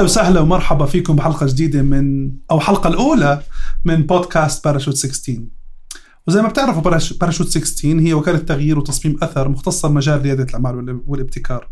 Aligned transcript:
أهلا 0.00 0.08
وسهلا 0.08 0.40
ومرحبا 0.40 0.86
فيكم 0.86 1.16
بحلقة 1.16 1.46
جديدة 1.46 1.82
من 1.82 2.32
أو 2.50 2.56
الحلقة 2.56 2.88
الأولى 2.88 3.42
من 3.84 4.02
بودكاست 4.02 4.64
باراشوت 4.64 4.96
16 4.96 5.42
وزي 6.26 6.42
ما 6.42 6.48
بتعرفوا 6.48 6.82
باراشوت 7.20 7.48
16 7.48 8.00
هي 8.00 8.14
وكالة 8.14 8.38
تغيير 8.38 8.78
وتصميم 8.78 9.16
أثر 9.22 9.48
مختصه 9.48 9.88
بمجال 9.88 10.22
ريادة 10.22 10.44
الأعمال 10.44 11.02
والابتكار. 11.06 11.68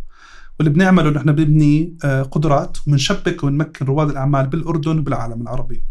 واللي 0.58 0.74
بنعمله 0.74 1.10
نحن 1.10 1.32
بنبني 1.32 1.96
آه، 2.04 2.22
قدرات 2.22 2.78
وبنشبك 2.86 3.44
ونمكن 3.44 3.86
رواد 3.86 4.10
الأعمال 4.10 4.46
بالأردن 4.46 4.98
وبالعالم 4.98 5.42
العربي. 5.42 5.84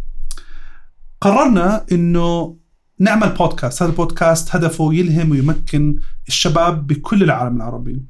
قررنا 1.21 1.85
إنه 1.91 2.57
نعمل 2.99 3.29
بودكاست. 3.29 3.83
هذا 3.83 3.91
البودكاست 3.91 4.55
هدفه 4.55 4.93
يلهم 4.93 5.31
ويمكن 5.31 5.99
الشباب 6.27 6.87
بكل 6.87 7.23
العالم 7.23 7.55
العربي. 7.55 8.05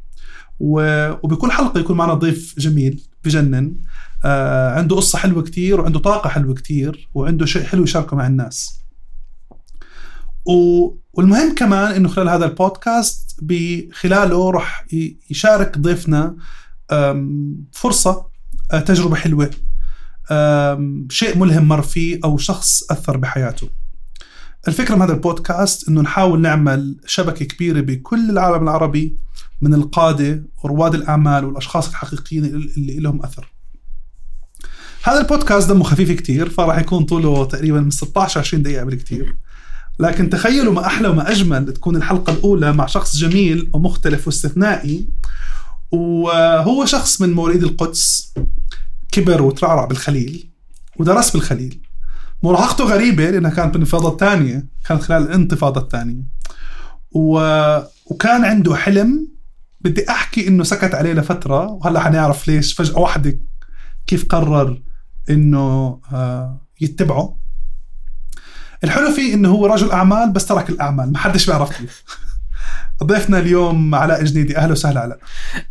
وبكل 0.59 1.51
حلقة 1.51 1.79
يكون 1.79 1.97
معنا 1.97 2.13
ضيف 2.13 2.59
جميل 2.59 3.03
بجنن. 3.25 3.75
آه 4.25 4.71
عنده 4.71 4.95
قصة 4.95 5.19
حلوة 5.19 5.43
كتير 5.43 5.81
وعنده 5.81 5.99
طاقة 5.99 6.29
حلوة 6.29 6.53
كتير 6.53 7.09
وعنده 7.13 7.45
شيء 7.45 7.63
حلو 7.63 7.83
يشاركه 7.83 8.15
مع 8.15 8.27
الناس. 8.27 8.79
والمهم 11.13 11.55
كمان 11.55 11.91
إنه 11.91 12.09
خلال 12.09 12.29
هذا 12.29 12.45
البودكاست 12.45 13.39
بخلاله 13.41 14.51
راح 14.51 14.85
يشارك 15.29 15.77
ضيفنا 15.77 16.35
فرصة 17.71 18.27
آه، 18.71 18.79
تجربة 18.79 19.15
حلوة 19.15 19.49
شيء 21.09 21.37
ملهم 21.37 21.67
مر 21.67 21.81
فيه 21.81 22.19
أو 22.23 22.37
شخص 22.37 22.91
أثر 22.91 23.17
بحياته. 23.17 23.69
الفكرة 24.67 24.95
من 24.95 25.01
هذا 25.01 25.13
البودكاست 25.13 25.89
إنه 25.89 26.01
نحاول 26.01 26.41
نعمل 26.41 26.97
شبكة 27.05 27.45
كبيرة 27.45 27.81
بكل 27.81 28.29
العالم 28.29 28.63
العربي 28.63 29.17
من 29.61 29.73
القادة 29.73 30.43
ورواد 30.63 30.95
الأعمال 30.95 31.45
والأشخاص 31.45 31.89
الحقيقيين 31.89 32.45
اللي 32.45 32.99
لهم 32.99 33.23
أثر. 33.23 33.56
هذا 35.07 35.19
البودكاست 35.19 35.69
دمه 35.69 35.83
خفيف 35.83 36.11
كتير 36.11 36.49
فراح 36.49 36.77
يكون 36.77 37.03
طوله 37.03 37.45
تقريبا 37.45 37.81
من 37.81 37.89
16 37.89 38.39
20 38.39 38.63
دقيقة 38.63 38.83
بالكتير. 38.83 39.35
لكن 39.99 40.29
تخيلوا 40.29 40.73
ما 40.73 40.85
أحلى 40.85 41.07
وما 41.07 41.31
أجمل 41.31 41.73
تكون 41.73 41.95
الحلقة 41.95 42.33
الأولى 42.33 42.73
مع 42.73 42.85
شخص 42.85 43.17
جميل 43.17 43.69
ومختلف 43.73 44.27
واستثنائي 44.27 45.07
وهو 45.91 46.85
شخص 46.85 47.21
من 47.21 47.33
مواليد 47.33 47.63
القدس 47.63 48.33
كبر 49.11 49.41
وترعرع 49.41 49.85
بالخليل 49.85 50.49
ودرس 50.97 51.31
بالخليل. 51.31 51.81
مراهقته 52.43 52.83
غريبة 52.83 53.29
لأنها 53.29 53.51
كانت 53.51 53.73
بالانتفاضة 53.73 54.09
الثانية 54.11 54.65
كانت 54.87 55.03
خلال 55.03 55.23
الانتفاضة 55.23 55.81
الثانية. 55.81 56.23
و... 57.11 57.39
وكان 58.05 58.45
عنده 58.45 58.75
حلم 58.75 59.27
بدي 59.81 60.09
أحكي 60.09 60.47
إنه 60.47 60.63
سكت 60.63 60.95
عليه 60.95 61.13
لفترة 61.13 61.67
وهلأ 61.67 61.99
حنعرف 61.99 62.47
ليش 62.47 62.73
فجأة 62.73 62.99
واحدة 62.99 63.39
كيف 64.07 64.25
قرر 64.25 64.86
إنه 65.29 65.99
آه، 66.13 66.61
يتبعه. 66.81 67.37
الحلو 68.83 69.11
فيه 69.11 69.33
إنه 69.33 69.49
هو 69.49 69.65
رجل 69.65 69.91
أعمال 69.91 70.31
بس 70.31 70.45
ترك 70.45 70.69
الأعمال 70.69 71.11
ما 71.11 71.17
حدش 71.17 71.45
بيعرف 71.45 71.77
كيف. 71.77 72.03
ضيفنا 73.03 73.39
اليوم 73.39 73.95
علاء 73.95 74.23
جنيدي 74.23 74.57
أهلا 74.57 74.71
وسهلا 74.71 74.99
علاء 75.01 75.19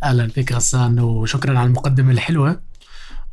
أهلا 0.03 0.27
فيك 0.27 0.51
غسان 0.51 0.99
وشكرا 0.99 1.59
على 1.59 1.67
المقدمة 1.67 2.11
الحلوة. 2.11 2.59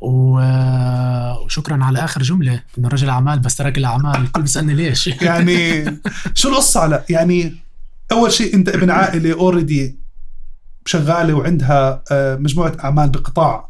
وشكرا 0.01 1.83
على 1.83 1.99
آخر 1.99 2.21
جملة 2.21 2.61
إنه 2.77 2.87
رجل 2.87 3.09
أعمال 3.09 3.39
بس 3.39 3.55
ترك 3.55 3.77
الأعمال. 3.77 4.21
الكل 4.21 4.41
بيسألني 4.41 4.73
ليش؟ 4.73 5.07
يعني 5.21 5.85
شو 6.33 6.49
القصة 6.49 6.79
علاء 6.79 7.05
يعني 7.09 7.55
أول 8.11 8.31
شيء 8.31 8.53
أنت 8.55 8.69
ابن 8.69 8.89
عائلة 8.89 9.33
اوريدي 9.33 9.99
شغالة 10.85 11.33
وعندها 11.33 12.03
آه، 12.11 12.35
مجموعة 12.35 12.73
أعمال 12.83 13.09
بقطاع. 13.09 13.55
آه، 13.55 13.69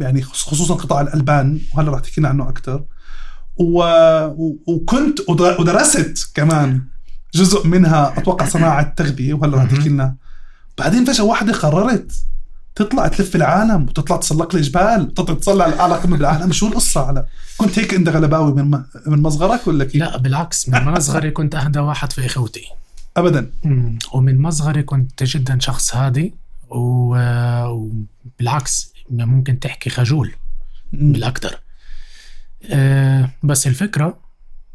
يعني 0.00 0.22
خصوصا 0.22 0.74
قطاع 0.74 1.00
الألبان 1.00 1.60
وهلا 1.74 1.90
رح 1.92 2.00
تحكي 2.00 2.20
لنا 2.20 2.28
عنه 2.28 2.48
أكثر 2.48 2.84
وكنت 4.66 5.20
ودرست 5.28 6.30
كمان 6.34 6.82
جزء 7.34 7.66
منها 7.66 8.18
أتوقع 8.18 8.46
صناعة 8.46 8.94
تغذية 8.96 9.34
وهلا 9.34 9.56
رح 9.56 9.64
تحكي 9.70 9.88
لنا. 9.88 10.14
بعدين 10.78 11.04
فجأة 11.04 11.24
واحدة 11.24 11.52
قررت 11.52 12.12
تطلع 12.74 13.08
تلف 13.08 13.36
العالم 13.36 13.82
وتطلع 13.82 14.16
تسلق 14.16 14.54
الجبال 14.54 15.02
وتطلع 15.02 15.34
تصلع 15.34 15.64
على 15.64 15.94
قمة 15.94 16.16
بالعالم. 16.16 16.52
شو 16.52 16.68
القصة 16.68 17.06
على؟ 17.06 17.26
كنت 17.56 17.78
هيك 17.78 17.94
انت 17.94 18.08
غلباوي 18.08 18.52
من 18.52 18.70
من 19.06 19.22
مصغرك 19.22 19.66
ولا 19.66 19.84
كيف؟ 19.84 20.02
لا 20.02 20.16
بالعكس 20.16 20.68
من 20.68 20.84
مصغري 20.94 21.30
كنت 21.30 21.54
أهدى 21.54 21.78
واحد 21.78 22.12
في 22.12 22.26
إخوتي. 22.26 22.64
ابدا. 23.16 23.50
ومن 24.12 24.42
مصغري 24.42 24.82
كنت 24.82 25.22
جدا 25.22 25.58
شخص 25.60 25.94
هادي 25.94 26.34
وبالعكس 27.66 28.95
ممكن 29.10 29.58
تحكي 29.58 29.90
خجول 29.90 30.34
بالاكثر 30.92 31.60
أه 32.70 33.30
بس 33.42 33.66
الفكرة 33.66 34.20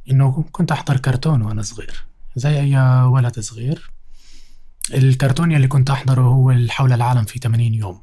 إنه 0.10 0.46
كنت 0.52 0.72
أحضر 0.72 0.98
كرتون 0.98 1.42
وأنا 1.42 1.62
صغير 1.62 2.04
زي 2.36 2.60
أي 2.60 2.78
ولد 3.04 3.40
صغير. 3.40 3.92
الكرتون 4.94 5.52
اللي 5.56 5.68
كنت 5.68 5.90
أحضره 5.90 6.22
هو 6.22 6.56
حول 6.70 6.94
العالم 6.94 7.24
في 7.24 7.40
80 7.40 7.74
يوم. 7.74 8.02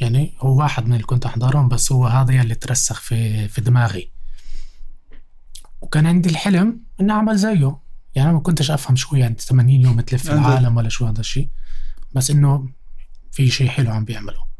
يعني 0.00 0.34
هو 0.40 0.58
واحد 0.58 0.86
من 0.86 0.92
اللي 0.92 1.04
كنت 1.04 1.26
أحضرهم 1.26 1.68
بس 1.68 1.92
هو 1.92 2.06
هذا 2.06 2.42
اللي 2.42 2.54
ترسخ 2.54 3.00
في 3.00 3.48
في 3.48 3.60
دماغي. 3.60 4.10
وكان 5.80 6.06
عندي 6.06 6.28
الحلم 6.28 6.80
إني 7.00 7.12
أعمل 7.12 7.36
زيه. 7.36 7.78
يعني 8.14 8.32
ما 8.32 8.40
كنتش 8.40 8.70
أفهم 8.70 8.96
شو 8.96 9.16
يعني 9.16 9.34
80 9.38 9.70
يوم 9.70 10.00
تلف 10.00 10.30
العالم 10.30 10.76
ولا 10.76 10.88
شو 10.88 11.06
هذا 11.06 11.20
الشيء 11.20 11.48
بس 12.14 12.30
إنه 12.30 12.68
في 13.32 13.50
شيء 13.50 13.68
حلو 13.68 13.90
عم 13.90 14.04
بيعمله. 14.04 14.51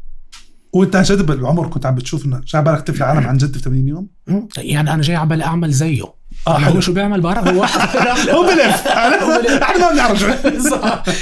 وانت 0.73 0.95
عن 0.95 1.03
جد 1.03 1.21
بالعمر 1.21 1.67
كنت 1.67 1.85
عم 1.85 1.95
بتشوف 1.95 2.25
إنه 2.25 2.41
جاي 2.47 2.61
بالك 2.61 2.81
تلف 2.81 2.97
العالم 2.97 3.27
عن 3.27 3.37
جد 3.37 3.53
في 3.53 3.59
80 3.59 3.87
يوم؟ 3.87 4.09
يعني 4.57 4.93
أنا 4.93 5.01
جاي 5.01 5.15
على 5.15 5.29
بالي 5.29 5.43
أعمل 5.43 5.71
زيه. 5.71 6.13
آه 6.47 6.57
حلو. 6.57 6.81
شو 6.81 6.93
بيعمل 6.93 7.21
بعرف 7.21 7.47
هو 7.47 7.63
هو 8.35 8.43
بلف. 8.43 8.87
إحنا 8.87 9.77
ما 9.77 9.91
بنعرف 9.91 10.21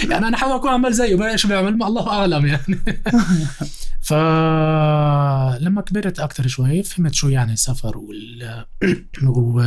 يعني 0.12 0.28
أنا 0.28 0.38
حاول 0.38 0.56
اكون 0.56 0.69
اعمل 0.69 0.94
زيه. 0.94 1.35
شو 1.35 1.47
بيعمل؟ 1.47 1.78
ما 1.78 1.88
الله 1.88 2.09
أعلم 2.09 2.45
يعني. 2.45 2.79
فلما 4.01 5.81
كبرت 5.81 6.19
أكثر 6.19 6.47
شوي 6.47 6.83
فهمت 6.83 7.13
شو 7.13 7.29
يعني 7.29 7.56
سفر 7.56 7.97
وال... 7.97 8.66
و... 9.28 9.62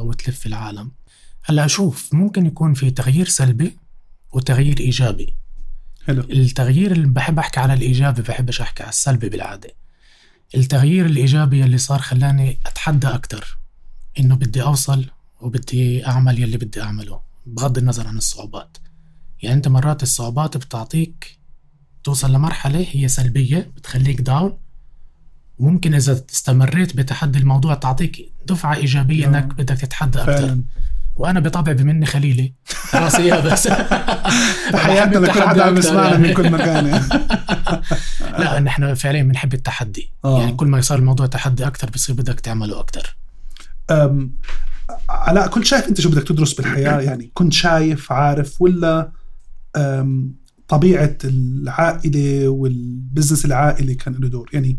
وتلف 0.00 0.46
العالم. 0.46 0.90
هلأ 1.44 1.66
شوف 1.66 2.14
ممكن 2.14 2.46
يكون 2.46 2.74
في 2.74 2.90
تغيير 2.90 3.26
سلبي 3.28 3.76
وتغيير 4.32 4.80
إيجابي. 4.80 5.41
حلو. 6.06 6.20
التغيير 6.22 6.92
اللي 6.92 7.06
بحب 7.06 7.38
أحكي 7.38 7.60
على 7.60 7.74
الإيجابي 7.74 8.22
بحبش 8.22 8.60
أحكي 8.60 8.82
على 8.82 8.90
السلبي 8.90 9.28
بالعادة. 9.28 9.70
التغيير 10.54 11.06
الإيجابي 11.06 11.64
اللي 11.64 11.78
صار 11.78 11.98
خلاني 11.98 12.58
أتحدى 12.66 13.06
أكثر 13.06 13.58
إنه 14.18 14.36
بدي 14.36 14.62
أوصل 14.62 15.04
وبدي 15.40 16.06
أعمل 16.06 16.38
يلي 16.38 16.56
بدي 16.56 16.82
أعمله 16.82 17.20
بغض 17.46 17.78
النظر 17.78 18.06
عن 18.06 18.16
الصعوبات. 18.16 18.76
يعني 19.42 19.56
أنت 19.56 19.68
مرات 19.68 20.02
الصعوبات 20.02 20.56
بتعطيك 20.56 21.38
توصل 22.04 22.32
لمرحلة 22.32 22.86
هي 22.90 23.08
سلبية 23.08 23.70
بتخليك 23.76 24.20
داون 24.20 24.58
وممكن 25.58 25.94
إذا 25.94 26.24
استمريت 26.32 26.96
بتحدي 26.96 27.38
الموضوع 27.38 27.74
تعطيك 27.74 28.32
دفعة 28.46 28.74
إيجابية 28.74 29.26
إنك 29.26 29.44
بدك 29.44 29.76
تتحدى 29.76 30.18
أكثر 30.18 30.58
وأنا 31.16 31.40
بطبع 31.40 31.72
بمني 31.72 32.06
خليلي. 32.06 32.54
راسي 32.94 33.30
بس. 33.42 33.62
تحياتنا 34.72 35.18
لكل 35.18 35.42
حدا 35.42 35.64
عم 35.64 35.76
يسمعنا 35.76 36.16
من 36.16 36.34
كل 36.34 36.50
مكان. 36.50 36.86
يعني. 36.86 37.04
لا 38.38 38.60
نحن 38.60 38.94
فعليا 38.94 39.22
بنحب 39.22 39.54
التحدي. 39.54 40.12
أوه. 40.24 40.40
يعني 40.40 40.52
كل 40.52 40.66
ما 40.66 40.78
يصير 40.78 40.98
الموضوع 40.98 41.26
تحدي 41.26 41.66
أكثر 41.66 41.90
بصير 41.90 42.14
بدك 42.14 42.40
تعمله 42.40 42.80
أكثر 42.80 43.16
علاء 45.08 45.48
كنت 45.48 45.64
شايف 45.64 45.88
أنت 45.88 46.00
شو 46.00 46.10
بدك 46.10 46.28
تدرس 46.28 46.52
بالحياة؟ 46.52 47.00
يعني 47.08 47.30
كنت 47.34 47.52
شايف 47.52 48.12
عارف 48.12 48.62
ولا 48.62 49.12
طبيعة 50.68 51.18
العائلة 51.24 52.48
وال 52.48 52.67
business 52.67 53.44
العائلي 53.44 53.94
كان 53.94 54.14
له 54.14 54.28
دور؟ 54.28 54.50
يعني 54.52 54.78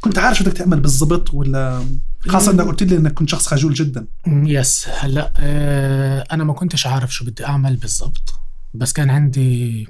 كنت 0.00 0.18
عارف 0.18 0.38
شو 0.38 0.44
بدك 0.44 0.52
تعمل 0.52 0.80
بالضبط 0.80 1.34
ولا 1.34 1.84
خاصة 2.28 2.50
إنك 2.52 2.66
قلت 2.66 2.82
لي 2.82 2.96
إنك 2.96 3.14
كنت 3.14 3.28
شخص 3.28 3.48
خجول 3.48 3.74
جدا. 3.74 4.06
Yes. 4.26 4.86
هلأ 4.98 5.32
آه 5.36 6.24
أنا 6.32 6.44
ما 6.44 6.52
كنتش 6.52 6.86
عارف 6.86 7.14
شو 7.14 7.24
بدي 7.24 7.46
أعمل 7.46 7.76
بالضبط. 7.76 8.34
بس 8.74 8.92
كان 8.92 9.10
عندي 9.10 9.88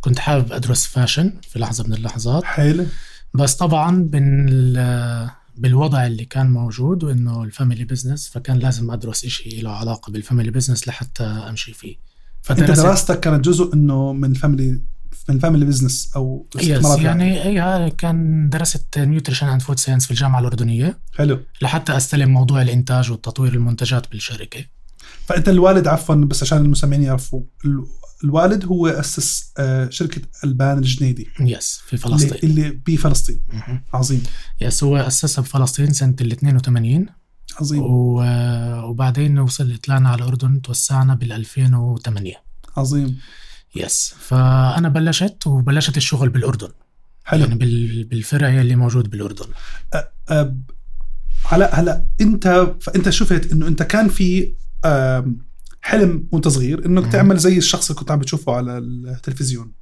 كنت 0.00 0.18
حابب 0.18 0.52
أدرس 0.52 0.86
fashion 0.86 1.32
في 1.42 1.58
لحظة 1.58 1.84
من 1.84 1.94
اللحظات. 1.94 2.44
حلو. 2.44 2.86
بس 3.34 3.54
طبعا 3.54 4.02
بال 4.02 5.30
بالوضع 5.56 6.06
اللي 6.06 6.24
كان 6.24 6.50
موجود 6.50 7.04
وإنه 7.04 7.42
ال 7.42 7.48
family 7.48 7.84
business 7.84 8.28
فكان 8.28 8.58
لازم 8.58 8.90
أدرس 8.90 9.24
إشي 9.24 9.60
له 9.60 9.70
علاقة 9.70 10.12
بال 10.12 10.21
family 10.21 10.50
business 10.50 10.88
لحتى 10.88 11.24
أمشي 11.24 11.72
فيه. 11.72 11.96
فانت 12.42 12.60
دراستك 12.60 13.20
كانت 13.20 13.44
جزء 13.44 13.74
إنه 13.74 14.12
من 14.12 14.34
family 14.34 14.82
من 15.28 15.36
ال 15.36 15.40
family 15.40 15.64
business 15.64 16.12
أو 16.16 16.46
استثمارات 16.56 16.98
يعني. 16.98 17.42
اي 17.42 17.90
كان 17.90 18.48
درست 18.48 18.98
nutrition 18.98 19.46
and 19.46 19.62
food 19.62 19.78
science 19.78 20.04
في 20.04 20.10
الجامعة 20.10 20.40
الأردنية. 20.40 20.98
حلو. 21.16 21.40
لحتى 21.62 21.96
أستلم 21.96 22.30
موضوع 22.30 22.62
الإنتاج 22.62 23.10
والتطوير 23.10 23.54
المنتجات 23.54 24.10
بالشركة. 24.10 24.64
فأنت 25.26 25.48
الوالد 25.48 25.86
عفوا 25.88 26.14
بس 26.14 26.42
عشان 26.42 26.58
المستمعين 26.58 27.02
يعرفوا 27.02 27.42
الوالد 28.24 28.64
هو 28.64 28.86
أسس 28.86 29.52
آه، 29.58 29.88
شركة 29.90 30.22
ألبان 30.44 30.78
الجنيدي. 30.78 31.28
Yes 31.40 31.80
في 31.86 31.96
فلسطين. 31.96 32.50
اللي 32.50 32.80
بفلسطين. 32.86 33.40
عظيم. 33.94 34.22
يس 34.60 34.84
هو 34.84 34.96
أسسها 34.96 35.42
بفلسطين 35.42 35.92
سنة 35.92 36.16
ال 36.20 36.32
82 36.32 37.06
عظيم. 37.60 37.82
وبعدين 38.84 39.38
وصل 39.38 39.76
طلعنا 39.76 40.08
على 40.08 40.22
الأردن 40.22 40.62
توسعنا 40.62 41.14
بال 41.14 41.32
2008 41.32 42.42
عظيم. 42.76 43.18
يس 43.76 44.14
فأنا 44.18 44.88
بلشت 44.88 45.46
وبلشت 45.46 45.96
الشغل 45.96 46.28
بالأردن. 46.28 46.68
حلو. 47.24 47.40
يعني 47.40 47.54
بال... 47.54 48.04
بالفرع 48.04 48.48
اللي 48.48 48.76
موجود 48.76 49.10
بالأردن. 49.10 49.46
أه، 50.30 50.56
هلا 51.44 51.80
هلا 51.80 52.04
أنت 52.20 52.74
فانت 52.80 53.08
شفت 53.08 53.52
إنه 53.52 53.66
أنت 53.66 53.82
كان 53.82 54.08
في 54.08 54.54
حلم 55.80 56.28
وأنت 56.32 56.48
صغير 56.48 56.86
إنك. 56.86 57.12
تعمل 57.12 57.36
زي 57.36 57.58
الشخص 57.58 57.90
اللي 57.90 58.00
كنت 58.00 58.10
عم 58.10 58.18
بتشوفه 58.18 58.52
على 58.52 58.78
التلفزيون. 58.78 59.72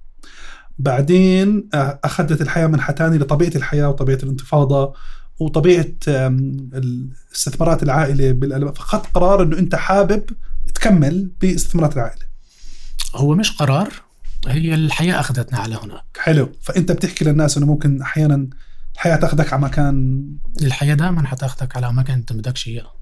بعدين 0.79 1.69
أخذت 1.75 2.41
الحياة 2.43 2.67
منحى 2.67 2.93
تاني 2.93 3.19
لطبيعة 3.19 3.53
الحياة 3.57 3.89
وطبيعة 3.89 4.19
الانتفاضة 4.23 4.95
وطبيعة 5.41 5.87
آم، 6.09 6.71
الاستثمارات 6.75 7.83
العائلة 7.83 8.73
فاخذت 8.73 9.07
قرار 9.15 9.43
إنه 9.43 9.59
أنت 9.59 9.75
حابب 9.75 10.25
تكمل 10.75 11.31
باستثمارات 11.41 11.97
العائلة. 11.97 12.26
هو 13.15 13.35
مش 13.35 13.53
قرار 13.53 13.93
هي 14.47 14.75
الحياة 14.75 15.21
أخذتنا 15.21 15.59
على 15.59 15.77
هناك. 15.77 16.05
حلو. 16.19 16.53
فأنت 16.63 16.93
بتحكي 16.93 17.25
للناس 17.25 17.57
إنه 17.57 17.67
ممكن 17.67 18.03
أحيانا 18.03 18.49
الحياة 18.95 19.17
تأخذك 19.17 19.53
على 19.53 19.63
مكان 19.63 20.25
الحياة 20.63 20.95
دائما 20.95 21.27
حتاخدك 21.27 21.77
على 21.77 21.93
مكان 21.93 22.17
أنت 22.17 22.33
بدكش 22.33 22.69
إياه. 22.69 22.93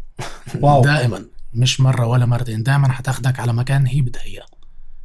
واو. 0.61 0.83
دائما. 0.83 1.25
مش 1.55 1.81
مرة 1.81 2.07
ولا 2.07 2.27
مرتين 2.27 2.63
دائما 2.63 2.93
حتاخدك 2.93 3.41
على 3.41 3.53
مكان 3.53 3.87
هي 3.87 4.01
بدها 4.01 4.23
إياه. 4.23 4.47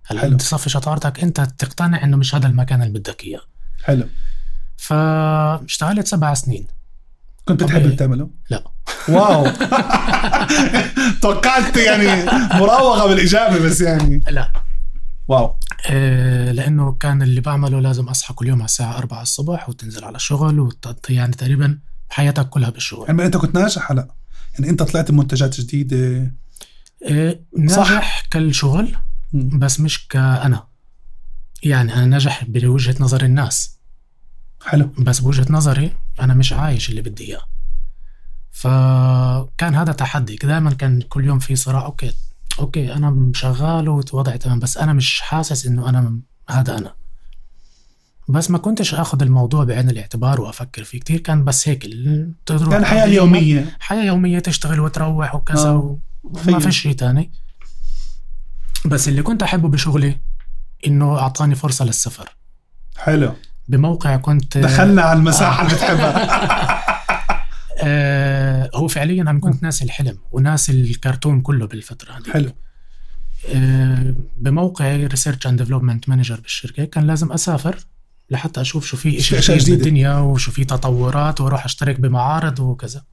هلا 0.06 0.22
حلو. 0.22 0.31
أنت 0.31 0.42
تصفي 0.42 0.69
شطارتك 0.69 1.24
أنت 1.24 1.42
تقتنع 1.42 2.04
إنه 2.04 2.18
مش 2.18 2.36
هذا 2.36 2.48
المكان 2.48 2.81
اللي 2.81 3.00
بدك 3.00 3.24
إياه. 3.24 3.42
حلو. 3.84 4.04
فاشتغلت 4.78 6.07
سبع 6.07 6.34
سنين. 6.34 6.68
كنت 7.46 7.63
بتحب. 7.63 7.81
اللي 7.81 7.96
بتعمله؟ 7.96 8.30
لا. 8.50 8.63
واو. 9.10 9.48
توقعت 11.22 11.78
يعني 11.78 12.25
مراوغة 12.54 13.07
بالإجابة 13.07 13.60
بس 13.60 13.81
يعني. 13.81 14.24
لا. 14.30 14.51
واو. 15.29 15.55
آه، 15.89 16.51
لأنه 16.51 16.91
كان 16.91 17.21
اللي 17.21 17.41
بعمله 17.41 17.79
لازم 17.79 18.07
أصحى 18.07 18.33
كل 18.33 18.47
يوم 18.47 18.57
على 18.57 18.65
الساعة 18.65 18.97
4 18.97 19.21
الصبح 19.21 19.69
وتنزل 19.69 20.03
على 20.03 20.15
الشغل 20.15 20.59
وتقضي 20.59 21.13
يعني 21.13 21.31
تقريبا 21.31 21.79
حياتك 22.09 22.49
كلها 22.49 22.69
بالشغل. 22.69 23.07
يعني 23.07 23.25
أنت 23.25 23.37
كنت 23.37 23.55
ناجح 23.55 23.91
هلا؟ 23.91 24.07
يعني 24.53 24.69
أنت 24.69 24.83
طلعت 24.83 25.11
بمنتجات 25.11 25.61
جديدة؟ 25.61 26.33
آه، 27.09 27.39
ناجح 27.57 28.27
كالشغل 28.31 28.95
مم. 29.33 29.59
بس 29.59 29.79
مش 29.79 30.07
كأنا. 30.07 30.67
يعني 31.63 31.93
أنا 31.93 32.05
ناجح 32.05 32.43
بوجهة 32.47 32.95
نظر 32.99 33.23
الناس. 33.23 33.77
حلو. 34.65 34.89
بس 34.99 35.19
بوجهة 35.19 35.45
نظري 35.49 35.91
أنا 36.19 36.33
مش 36.33 36.53
عايش 36.53 36.89
اللي 36.89 37.01
بدي 37.01 37.27
إياه. 37.27 37.41
فكان 38.51 39.75
هذا 39.75 39.91
تحدي. 39.91 40.35
دائما 40.35 40.73
كان 40.73 41.01
كل 41.01 41.25
يوم 41.25 41.39
في 41.39 41.55
صراع. 41.55 41.85
okay 41.86 42.12
okay 42.59 42.94
أنا 42.94 43.31
شغال 43.36 43.90
ووضعي 43.90 44.38
تمام 44.38 44.60
بس 44.60 44.78
أنا 44.78 44.94
مش 44.94 45.22
حاسس 45.22 45.66
إنه 45.66 45.90
أنا 45.90 46.19
هذا 46.50 46.78
أنا. 46.78 46.94
بس 48.28 48.51
ما 48.51 48.57
كنتش 48.57 48.94
أخذ 48.94 49.22
الموضوع 49.22 49.63
بعين 49.63 49.90
الاعتبار 49.90 50.42
وأفكر 50.42 50.84
فيه 50.84 51.00
كتير 51.00 51.19
كان 51.19 51.44
بس 51.44 51.68
هيك 51.68 51.88
تروح 52.46 52.69
كان 52.69 52.86
حياة 52.86 53.06
يومية. 53.06 53.78
حياة 53.80 54.04
يومية 54.04 54.40
تشتغل 54.40 54.80
وتروح 54.80 55.36
وكذا 55.36 55.69
آه. 55.69 55.98
وما 56.24 56.42
تخيل. 56.42 56.62
في 56.62 56.72
شيء 56.72 56.94
تاني. 56.94 57.31
بس 58.86 59.07
اللي 59.07 59.22
كنت 59.22 59.44
أحبه 59.44 59.69
بشغلي 59.69 60.18
إنه 60.88 61.19
أعطاني 61.19 61.56
فرصة 61.56 61.86
للسفر. 61.86 62.36
حلو. 62.98 63.34
بموقع 63.68 64.16
كنت 64.18 64.57
دخلنا 64.57 65.01
على 65.01 65.19
المساحة 65.19 65.66
اللي 65.66 65.75
بتحبها. 65.75 66.80
آه 67.81 68.69
هو 68.75 68.87
فعليا 68.87 69.21
أنا 69.21 69.39
كنت 69.39 69.63
ناسي 69.63 69.85
الحلم 69.85 70.17
وناسي 70.31 70.71
الكرتون 70.71 71.41
كله 71.41 71.67
بالفترة 71.67 72.11
هذه 72.13 72.31
حلو. 72.33 72.51
آه 73.55 74.15
بموقعي 74.37 75.05
research 75.06 75.47
and 75.47 75.62
development 75.62 76.09
manager 76.09 76.39
بالشركة 76.39 76.85
كان 76.85 77.07
لازم 77.07 77.31
أسافر 77.31 77.85
لحتى 78.29 78.61
أشوف 78.61 78.85
شو 78.85 78.97
في 78.97 79.21
شيء 79.21 79.39
أشياء 79.39 79.57
جديد. 79.57 79.75
بالدنيا 79.77 80.13
وشو 80.17 80.51
في 80.51 80.65
تطورات 80.65 81.41
وأروح 81.41 81.65
أشترك 81.65 81.99
بمعارض 81.99 82.59
وكذا. 82.59 83.03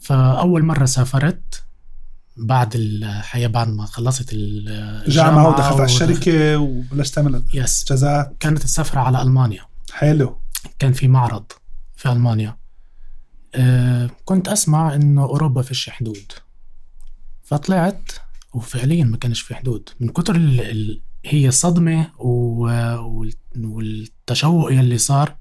فأول 0.00 0.64
مرة 0.64 0.84
سافرت 0.84 1.62
بعد 2.36 2.72
الحياة 2.74 3.46
بعد 3.48 3.68
ما 3.68 3.86
خلصت 3.86 4.32
ال- 4.32 5.04
جامعة 5.10 5.48
ودخلت 5.48 5.72
على 5.74 5.84
الشركة 5.84 6.56
وبلشت 6.58 7.14
تعمل 7.14 7.42
يس 7.54 7.84
جزات 7.92 8.36
كانت 8.40 8.64
السفرة 8.64 9.00
على 9.00 9.22
ألمانيا. 9.22 9.62
حلو. 9.92 10.38
كان 10.78 10.92
في 10.92 11.08
معرض 11.08 11.44
في 11.96 12.12
ألمانيا. 12.12 12.56
أه 13.54 14.10
كنت 14.24 14.48
أسمع 14.48 14.94
إنه 14.94 15.22
أوروبا 15.22 15.62
فيش 15.62 15.90
حدود. 15.90 16.32
فطلعت 17.44 18.12
وفعليا 18.54 19.04
ما 19.04 19.16
كانش 19.16 19.40
في 19.40 19.54
حدود. 19.54 19.88
من 20.00 20.08
كتر 20.08 20.36
ال... 20.36 20.60
ال... 20.60 21.00
هي 21.24 21.50
صدمة 21.50 22.10
و... 22.18 22.28
وال- 22.98 23.32
والتشوق 23.64 24.72
يلي 24.72 24.98
صار 24.98 25.34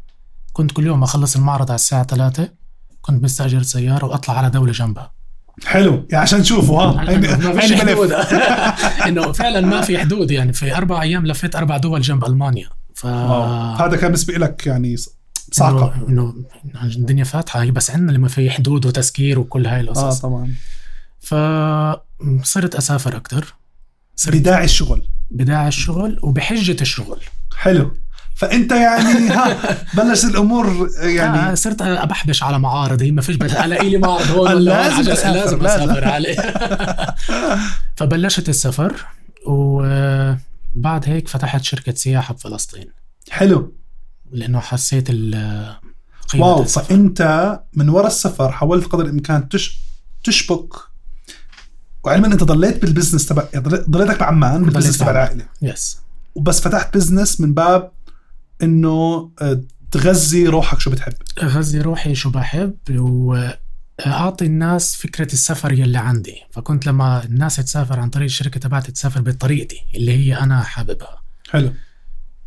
كنت 0.54 0.72
كل 0.72 0.86
يوم 0.86 1.04
أخلص 1.04 1.36
المعرض 1.36 1.72
على 1.72 1.76
الساعة 1.76 2.04
3 2.04 2.50
كنت 3.02 3.24
مستأجر 3.24 3.62
سيارة 3.64 4.06
وأطلع 4.06 4.38
على 4.38 4.50
دولة 4.50 4.72
جنبها. 4.72 5.12
حلو. 5.66 5.94
يعني 5.94 6.24
عشان 6.24 6.42
تشوفوا 6.42 6.82
ها؟ 6.82 7.16
ما 7.36 7.60
فيش 7.62 7.74
حدود. 7.74 8.12
إنه 9.08 9.32
فعلا 9.32 9.62
ما 9.62 9.82
في 9.82 9.98
حدود. 9.98 10.32
يعني 10.32 10.54
في 10.54 10.76
أربع 10.78 11.02
أيام 11.02 11.28
لفيت 11.28 11.56
أربع 11.56 11.78
دول 11.78 12.02
جنب 12.02 12.26
ألمانيا. 12.26 12.70
ف 12.96 13.06
واو. 13.06 13.44
هذا 13.76 13.96
كان 13.98 14.08
بالنسبة 14.08 14.34
لك 14.34 14.68
يعني 14.68 14.96
صعقه 15.52 15.94
انه 16.08 16.36
الدنيا 16.84 17.24
فاتحة 17.24 17.62
هي 17.62 17.72
بس 17.72 17.92
عندنا 17.92 18.12
لما 18.12 18.28
في 18.28 18.50
حدود 18.50 18.86
وتسكير 18.86 19.40
وكل 19.40 19.68
هاي 19.68 19.80
آه 19.80 19.82
القصص 19.82 20.20
طبعا 20.20 20.54
فصرت 21.20 22.76
أسافر 22.76 23.16
أكثر 23.18 23.54
صرت 24.16 24.36
بداعي 24.36 24.66
الشغل. 24.66 25.02
بداعي 25.32 25.68
الشغل 25.68 26.20
وبحجة 26.24 26.82
الشغل. 26.82 27.20
حلو. 27.56 27.98
فأنت 28.36 28.72
يعني 28.72 29.30
ها 29.30 29.78
بلش 29.94 30.26
الأمور 30.26 30.90
يعني 31.00 31.52
آه 31.52 31.54
صرت 31.54 31.82
أبحبش 31.82 32.44
على 32.44 32.60
معارض 32.60 33.02
هي 33.02 33.12
ما 33.12 33.22
فيش 33.22 33.36
ألاقي 33.36 33.90
لي 33.90 33.98
معرض 33.98 34.28
هون 34.32 34.52
ولا 34.52 34.60
لازم 34.60 35.12
أسافر، 35.12 35.62
لازم. 35.62 35.66
أسافر 35.66 36.06
عليه. 36.06 36.36
فبلشت 37.98 38.50
السفر 38.50 39.06
وبعد 39.48 41.04
هيك 41.06 41.28
فتحت 41.28 41.64
شركة 41.64 41.94
سياحة 41.94 42.34
بفلسطين. 42.34 42.88
حلو. 43.30 43.74
لأنه 44.32 44.60
حسيت 44.60 45.06
ال- 45.10 45.76
قيمة 46.30 46.46
واو 46.46 46.64
السفر. 46.64 46.84
فأنت 46.84 47.60
من 47.74 47.90
وراء 47.90 48.08
السفر 48.08 48.52
حاولت 48.52 48.86
قدر 48.86 49.06
الإمكان 49.06 49.50
تش 49.50 49.80
تشبك 50.24 50.74
وعلما 52.04 52.28
أنت 52.28 52.44
ضليت 52.44 52.82
بال 52.82 52.91
business 52.91 53.26
تبع 53.26 53.44
ضل- 53.58 53.86
ضليتك 53.90 54.20
بعمان 54.20 54.64
بال 54.64 54.71
business 54.71 54.98
تبع. 54.98 55.12
العائلة. 55.12 55.46
yes 55.62 55.98
وبس 56.36 56.62
فتحت 56.62 56.94
business 56.98 57.42
من 57.42 57.54
باب 57.54 57.92
إنه 58.64 59.30
آه، 59.42 59.62
تغذي 59.92 60.48
روحك 60.48 60.80
شو 60.80 60.92
بتحب. 60.92 61.14
غذي 61.44 61.82
روحي 61.82 62.16
شو 62.16 62.30
بحب 62.30 62.74
وأعطي 62.90 64.46
الناس 64.46 64.96
فكرة 64.96 65.34
السفر 65.34 65.72
يلي 65.72 65.98
عندي. 65.98 66.36
فكنت 66.52 66.86
لما 66.88 67.24
الناس 67.24 67.56
تسافر 67.56 68.00
عن 68.00 68.10
طريق 68.10 68.26
الشركة 68.26 68.60
تبعتي 68.60 68.92
تسافر 68.92 69.22
بطريقتي 69.22 69.78
اللي 69.96 70.12
هي 70.12 70.38
أنا 70.40 70.64
حاببها. 70.64 71.22
حلو. 71.50 71.74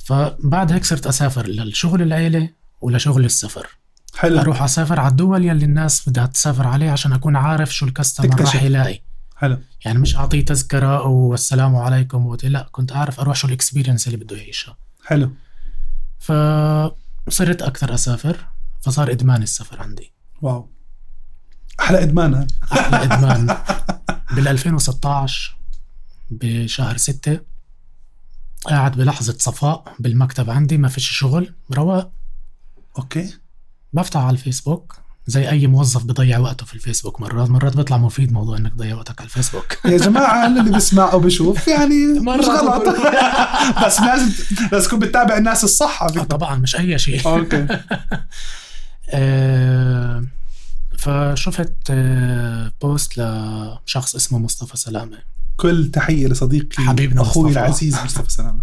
فبعد 0.08 0.72
هيك 0.72 0.84
صرت 0.84 1.06
أسافر 1.06 1.46
للشغل 1.46 2.02
العيلة 2.02 2.50
ولشغل 2.80 3.24
السفر. 3.24 3.66
حلو. 4.16 4.40
أروح 4.40 4.62
أسافر 4.62 5.00
على 5.00 5.10
الدول 5.10 5.44
يلي 5.44 5.64
الناس 5.64 6.08
بدها 6.08 6.26
تسافر 6.26 6.66
عليه 6.66 6.90
عشان 6.90 7.12
أكون 7.12 7.36
عارف 7.36 7.74
شو 7.74 7.86
ال 7.86 7.92
customer. 7.92 8.40
راح 8.40 8.62
يلاقي. 8.62 9.00
حلو. 9.36 9.58
يعني 9.84 9.98
مش 9.98 10.16
أعطيه 10.16 10.44
تذكرة 10.44 11.06
والسلام 11.06 11.76
عليكم 11.76 12.36
لا 12.42 12.68
كنت 12.72 12.92
أعرف 12.92 13.20
أروح 13.20 13.36
شو 13.36 13.48
ال 13.48 13.54
experience 13.54 14.06
اللي 14.06 14.18
بده 14.18 14.36
يعيشها. 14.36 14.76
حلو. 15.04 15.30
فصرت 16.18 17.62
أكثر 17.62 17.94
أسافر 17.94 18.36
فصار 18.80 19.10
إدمان 19.10 19.42
السفر 19.42 19.80
عندي. 19.80 20.12
wow. 20.42 20.70
أحلى 21.80 22.02
إدمان 22.02 22.46
أحلى 22.72 23.02
إدمان. 23.02 23.56
بال 24.34 24.48
2016 24.48 25.56
بشهر 26.30 26.96
6 26.96 27.40
قاعد 28.66 28.96
بلحظة 28.96 29.36
صفاء 29.38 29.84
بالمكتب 29.98 30.50
عندي 30.50 30.78
ما 30.78 30.88
فيش 30.88 31.10
شغل 31.10 31.54
رواق. 31.72 32.10
okay. 32.98 33.34
بفتح 33.92 34.20
على 34.20 34.30
الفيسبوك 34.34 34.96
زي 35.26 35.48
أي 35.50 35.66
موظف 35.66 36.04
بضيع 36.04 36.38
وقته 36.38 36.66
في 36.66 36.74
الفيسبوك 36.74 37.20
مرات 37.20 37.50
مرات 37.50 37.76
بيطلع 37.76 37.96
مفيد 37.96 38.32
موضوع 38.32 38.56
إنك 38.56 38.72
تضيع 38.72 38.96
وقتك 38.96 39.20
على 39.20 39.26
الفيسبوك. 39.26 39.78
يا 39.84 39.96
جماعة 39.96 40.46
اللي 40.46 40.62
بيسمع 40.62 41.12
أو 41.12 41.20
بيشوف 41.20 41.68
يعني 41.68 42.06
مش 42.20 42.44
غلط. 42.44 42.82
بس 43.86 44.00
لازم 44.00 44.32
لازم 44.72 44.86
تكون 44.86 44.98
بتتابع 44.98 45.36
الناس 45.36 45.64
الصح 45.64 46.02
آه 46.02 46.08
طبعا 46.08 46.54
مش 46.56 46.76
أي 46.76 46.98
شيء. 46.98 47.26
okay. 47.28 47.66
آه، 49.10 50.24
فشفت 50.98 51.74
آه، 51.90 52.72
post 52.82 53.12
لشخص 53.18 54.14
اسمه 54.14 54.38
مصطفى 54.38 54.76
سلامة. 54.76 55.18
كل 55.58 55.90
تحية 55.90 56.26
لصديقي 56.26 56.84
حبيبنا 56.84 57.22
أخوي 57.22 57.44
مصطفى. 57.44 57.60
العزيز 57.60 57.94
مصطفى 57.94 58.30
سلامة. 58.30 58.60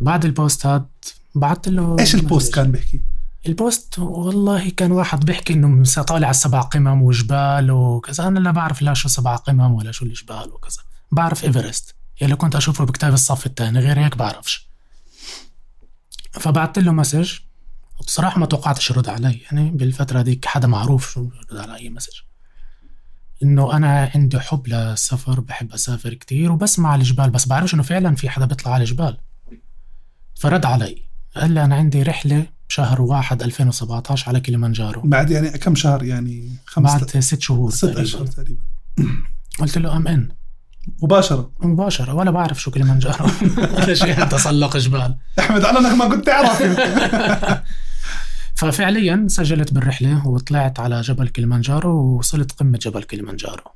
بعد 0.00 0.24
ال 0.24 0.32
post 0.32 0.66
هاد 0.66 0.86
بعت 1.34 1.68
له 1.68 1.96
إيش 2.00 2.14
ال 2.14 2.22
post 2.22 2.54
كان 2.54 2.72
بيحكي؟ 2.72 3.00
البوست 3.46 3.98
والله 3.98 4.70
كان 4.70 4.92
واحد 4.92 5.24
بيحكي 5.24 5.52
إنه 5.52 5.84
طالع 5.84 6.26
على 6.26 6.34
سبع 6.34 6.60
قمم 6.60 7.02
وجبال 7.02 7.70
وكذا. 7.70 8.28
أنا 8.28 8.38
لا 8.38 8.50
بعرف 8.50 8.82
لا 8.82 8.94
شو 8.94 9.08
سبع 9.08 9.36
قمم 9.36 9.74
ولا 9.74 9.92
شو 9.92 10.04
الجبال 10.04 10.52
وكذا. 10.52 10.82
بعرف 11.12 11.44
إيفرست. 11.44 11.94
يلي 12.20 12.36
كنت 12.36 12.56
أشوفه 12.56 12.84
بكتاب 12.84 13.14
الصف 13.14 13.46
الثاني 13.46 13.78
غير 13.78 14.04
هيك 14.04 14.16
بعرفش. 14.16 14.68
فبعت 16.32 16.78
له 16.78 16.92
message. 16.92 17.32
بصراحة 18.06 18.40
ما 18.40 18.46
توقعتش 18.46 18.90
يرد 18.90 19.08
علي. 19.08 19.40
يعني 19.40 19.70
بالفترة 19.70 20.22
ديك 20.22 20.44
حدا 20.44 20.66
معروف 20.68 21.12
شو 21.12 21.28
يرد 21.50 21.60
على 21.60 21.76
أي 21.76 21.90
message. 21.90 22.12
إنه 23.42 23.76
أنا 23.76 24.10
عندي 24.14 24.40
حب 24.40 24.68
للسفر 24.68 25.40
بحب 25.40 25.72
أسافر 25.72 26.14
كتير 26.14 26.52
وبسمع 26.52 26.94
الجبال 26.94 27.30
بس 27.30 27.46
بعرفش 27.46 27.74
إنه 27.74 27.82
فعلا 27.82 28.14
في 28.14 28.28
حدا 28.28 28.46
بيطلع 28.46 28.72
على 28.72 28.82
الجبال. 28.84 29.16
فرد 30.34 30.66
علي. 30.66 31.02
قال 31.36 31.50
لي 31.50 31.64
أنا 31.64 31.74
عندي 31.74 32.02
رحلة 32.02 32.46
بشهر 32.68 33.02
واحد 33.02 33.42
2017 33.42 34.28
على 34.28 34.40
كليمانجارو. 34.40 35.00
بعد 35.04 35.30
يعني 35.30 35.50
كم 35.50 35.74
شهر؟ 35.74 36.02
يعني 36.02 36.50
خمس 36.66 36.90
بعد 36.92 37.18
ست 37.20 37.40
شهور 37.40 37.70
ست 37.70 37.84
تقريباً. 37.84 38.02
أشهر 38.02 38.26
تقريبا. 38.26 38.60
قلت 39.60 39.78
له 39.78 39.96
أم 39.96 40.08
إن. 40.08 40.28
مباشرة؟ 41.02 41.50
مباشرة 41.60 42.14
ولا 42.14 42.30
بعرف 42.30 42.60
شو 42.62 42.70
كليمانجارو. 42.70 43.26
ولا 43.76 43.94
شيء 44.04 44.24
تسلق 44.24 44.76
جبال. 44.76 45.16
أحمد 45.38 45.64
على 45.64 45.78
انك 45.78 45.92
ما 45.98 46.08
كنت 46.08 46.26
تعرف 46.26 46.62
ففعليا 48.70 49.26
سجلت 49.28 49.72
بالرحلة 49.72 50.26
وطلعت 50.26 50.80
على 50.80 51.00
جبل 51.00 51.28
كليمانجارو 51.28 51.90
ووصلت 51.90 52.52
قمة 52.52 52.78
جبل 52.78 53.02
كليمانجارو 53.02 53.70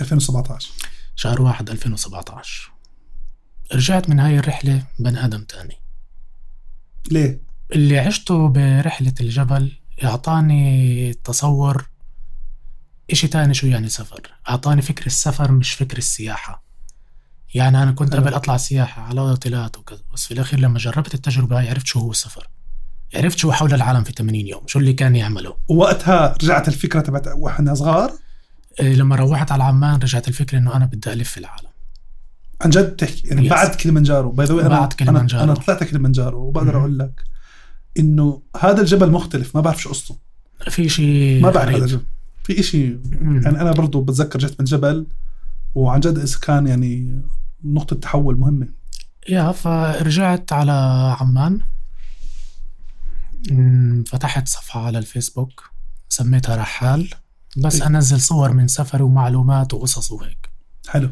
2017 0.00 0.70
شهر 1.16 1.42
واحد 1.42 1.70
2017 1.70 2.72
رجعت 3.74 4.10
من 4.10 4.20
هاي 4.20 4.38
الرحلة 4.38 4.82
بني 4.98 5.24
آدم 5.24 5.44
تاني. 5.44 5.76
ليه؟ 7.10 7.40
اللي 7.72 7.98
عشته 7.98 8.48
برحلة 8.48 9.14
الجبل 9.20 9.72
أعطاني 10.04 11.14
تصور 11.14 11.88
إشي 13.10 13.28
تاني 13.28 13.54
شو 13.54 13.66
يعني 13.66 13.88
سفر. 13.88 14.20
أعطاني 14.48 14.82
فكر 14.82 15.06
السفر 15.06 15.52
مش 15.52 15.72
فكر 15.72 15.98
السياحة. 15.98 16.64
يعني 17.54 17.82
أنا 17.82 17.92
كنت. 17.92 18.16
قبل 18.16 18.34
أطلع 18.34 18.56
سياحة 18.56 19.02
على 19.02 19.20
أوتيلات 19.20 19.78
وكذا 19.78 20.02
بس 20.12 20.26
في 20.26 20.34
الأخير 20.34 20.60
لما 20.60 20.78
جربت 20.78 21.14
التجربة 21.14 21.58
هاي 21.58 21.68
عرفت 21.68 21.86
شو 21.86 22.00
هو 22.00 22.10
السفر. 22.10 22.48
عرفت 23.14 23.38
شو 23.38 23.52
حول 23.52 23.74
العالم 23.74 24.04
في 24.04 24.12
80 24.12 24.34
يوم 24.46 24.60
شو 24.66 24.78
اللي 24.78 24.92
كان 24.92 25.16
يعمله 25.16 25.56
ووقتها 25.68 26.34
رجعت 26.42 26.68
الفكرة 26.68 27.00
تبعت 27.00 27.28
وإحنا 27.36 27.74
صغار 27.74 28.12
إيه، 28.80 28.94
لما 28.94 29.16
روحت 29.16 29.52
على 29.52 29.64
عمان 29.64 30.00
رجعت 30.00 30.28
الفكرة 30.28 30.58
إنه 30.58 30.76
أنا 30.76 30.86
بدي 30.86 31.12
ألف 31.12 31.38
العالم 31.38 31.68
عن 32.60 32.70
جد 32.70 32.96
تحكي 32.96 33.28
يعني 33.28 33.48
Yes. 33.48 33.50
بعد 33.50 33.74
كليمانجارو 33.74 34.30
by 34.30 34.46
the 34.46 34.52
أنا 34.52 34.68
بعد 34.68 34.92
كليمانجارو. 34.92 35.44
أنا, 35.44 35.52
أنا 35.52 35.60
طلعت 35.60 35.84
كليمانجارو 35.84 36.38
وبقدر. 36.38 36.78
أقول 36.78 36.98
لك 36.98 37.22
إنه 37.98 38.42
هذا 38.60 38.80
الجبل 38.80 39.10
مختلف 39.10 39.56
ما 39.56 39.60
بعرف 39.60 39.82
شو 39.82 39.90
قصته 39.90 40.16
في 40.70 40.88
شيء 40.88 41.42
ما 41.42 41.50
بعرف. 41.50 41.74
هذا 41.74 41.84
الجبل 41.84 42.02
في 42.44 42.98
مم. 43.20 43.42
يعني 43.42 43.60
أنا 43.60 43.72
برضو 43.72 44.00
بتذكر 44.00 44.38
جيت 44.38 44.60
من 44.60 44.64
جبل 44.64 45.06
وعن 45.74 46.00
جد 46.00 46.28
كان 46.42 46.66
يعني 46.66 47.22
نقطة 47.64 47.96
تحول 47.96 48.38
مهمة 48.38 48.68
يا 49.28 49.52
فرجعت 49.52 50.52
على 50.52 50.72
عمان 51.20 51.60
فتحت 54.06 54.48
صفحة 54.48 54.86
على 54.86 54.98
الفيسبوك 54.98 55.70
سميتها 56.08 56.56
رحال 56.56 57.10
بس 57.56 57.80
إيه. 57.80 57.86
أنزل 57.86 58.20
صور 58.20 58.52
من 58.52 58.68
سفري 58.68 59.02
ومعلومات 59.02 59.74
وقصص 59.74 60.10
وهيك. 60.10 60.50
حلو. 60.88 61.10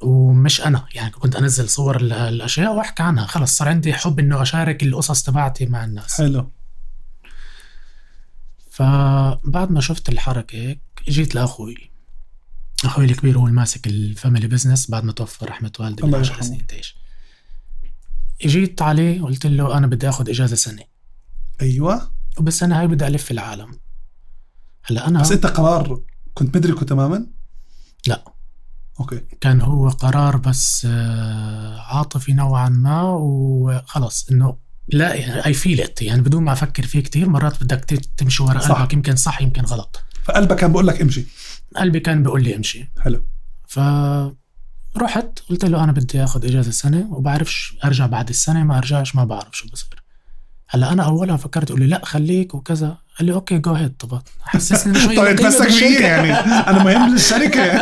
ومش 0.00 0.60
أنا 0.60 0.86
يعني 0.94 1.10
كنت 1.10 1.36
أنزل 1.36 1.68
صور 1.68 1.96
ال- 1.96 2.12
الأشياء 2.12 2.74
وأحكي 2.74 3.02
عنها. 3.02 3.26
خلص 3.26 3.56
صار 3.56 3.68
عندي 3.68 3.92
حب 3.94 4.18
إنه 4.18 4.42
أشارك 4.42 4.82
القصص 4.82 5.22
تبعتي 5.22 5.66
مع 5.66 5.84
الناس. 5.84 6.12
حلو. 6.12 6.50
فبعد 8.70 9.70
ما 9.70 9.80
شفت 9.80 10.08
الحركة 10.08 10.56
هيك 10.58 10.80
جيت 11.08 11.34
لأخوي. 11.34 11.90
أخوي 12.84 13.04
الكبير 13.04 13.38
هو 13.38 13.46
الماسك 13.46 13.86
ال 13.86 13.95
family 13.95 14.46
business 14.46 14.90
بعد 14.90 15.04
ما 15.04 15.12
توفى 15.12 15.44
رحمة 15.44 15.72
والدي 15.80 16.02
من 16.02 16.08
الله 16.08 16.18
10 16.18 16.28
يرحمه. 16.32 16.48
سنين 16.48 16.66
تعيش 16.66 16.96
جيت 18.46 18.82
عليه 18.82 19.22
قلت 19.22 19.46
له 19.46 19.78
أنا 19.78 19.86
بدي 19.86 20.08
أخذ 20.08 20.28
إجازة 20.30 20.56
سنة. 20.56 20.82
أيوه. 21.60 22.12
وبالسنة 22.38 22.80
هاي 22.80 22.86
بدي 22.86 23.06
ألف 23.06 23.30
العالم. 23.30 23.78
هلا 24.84 25.08
أنا 25.08 25.20
بس 25.20 25.32
أنت 25.32 25.46
قرار 25.46 26.00
كنت 26.34 26.56
مدركه 26.56 26.86
تماما؟ 26.86 27.26
لا. 28.06 28.24
okay. 29.00 29.20
كان 29.40 29.60
هو 29.60 29.88
قرار 29.88 30.36
بس 30.36 30.86
آه، 30.90 31.80
عاطفي 31.80 32.32
نوعا 32.32 32.68
ما 32.68 33.02
وخلص. 33.02 34.28
إنه 34.30 34.56
لا 34.88 35.14
يعني 35.14 35.46
I 35.46 35.54
feel 35.54 35.80
it 35.80 36.02
يعني 36.02 36.22
بدون 36.22 36.42
ما 36.42 36.52
أفكر 36.52 36.86
فيه 36.86 37.00
كتير 37.00 37.28
مرات 37.28 37.64
بدك 37.64 37.84
تمشي 38.16 38.42
ورا 38.42 38.58
صح. 38.60 38.78
قلبك. 38.78 38.92
يمكن 38.92 39.16
صح 39.16 39.42
يمكن 39.42 39.62
غلط. 39.62 40.02
فقلبك 40.24 40.56
كان 40.56 40.72
بقول 40.72 40.86
لك 40.86 41.00
امشي. 41.00 41.26
قلبي 41.76 42.00
كان 42.00 42.22
بيقول 42.22 42.42
لي 42.44 42.56
امشي. 42.56 42.90
حلو. 43.00 43.26
فرحت 43.66 45.38
قلت 45.48 45.64
له 45.64 45.84
أنا 45.84 45.92
بدي 45.92 46.24
آخذ 46.24 46.44
إجازة 46.44 46.70
سنة 46.70 47.12
وبعرفش 47.12 47.78
أرجع 47.84 48.06
بعد 48.06 48.28
السنة 48.28 48.64
ما 48.64 48.78
أرجعش 48.78 49.14
ما 49.14 49.24
بعرف 49.24 49.56
شو 49.56 49.68
بصير. 49.68 49.97
هلا 50.68 50.92
أنا 50.92 51.02
اولها 51.02 51.36
فكرت 51.36 51.70
أقول 51.70 51.80
لي 51.80 51.86
لا 51.86 52.04
خليك 52.04 52.54
وكذا. 52.54 52.98
قال 53.18 53.26
لي 53.26 53.32
okay 53.32 53.58
go 53.58 53.72
ahead 53.72 53.96
طب 53.96 54.22
حسسني 54.40 55.00
شوي 55.00 55.16
طيب 55.16 55.36
بالشركة. 55.36 55.70
فيي 55.70 55.94
يعني. 55.94 56.32
أنا 56.34 56.84
مهم 56.84 57.12
للشركة. 57.12 57.78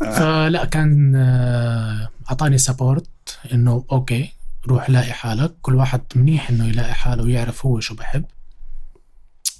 فلا 0.16 0.64
كان 0.64 1.16
آه، 1.16 2.08
أعطاني 2.30 2.58
support 2.58 3.38
إنه 3.52 3.84
okay 3.92 4.32
روح 4.66 4.90
لاقي 4.90 5.12
حالك. 5.12 5.54
كل 5.62 5.74
واحد 5.74 6.00
منيح 6.14 6.50
إنه 6.50 6.68
يلاقي 6.68 6.94
حاله 6.94 7.22
ويعرف 7.22 7.66
هو 7.66 7.80
شو 7.80 7.94
بحب. 7.94 8.24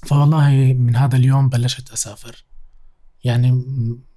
فوالله 0.05 0.49
من 0.79 0.95
هذا 0.95 1.15
اليوم 1.17 1.49
بلشت 1.49 1.91
أسافر. 1.91 2.43
يعني 3.23 3.63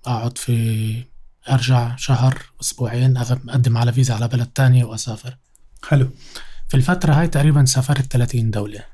أقعد 0.07 0.39
في 0.39 1.05
أرجع 1.51 1.97
شهر 1.97 2.43
أسبوعين 2.61 3.17
أقدم 3.17 3.79
على 3.79 3.93
فيزا 3.93 4.15
على 4.15 4.29
بلد 4.29 4.47
تانية 4.47 4.85
وأسافر. 4.85 5.37
حلو. 5.89 6.11
في 6.69 6.77
الفترة 6.77 7.13
هاي 7.13 7.29
تقريبا 7.29 7.65
سافرت 7.65 8.13
30 8.13 8.51
دولة. 8.51 8.85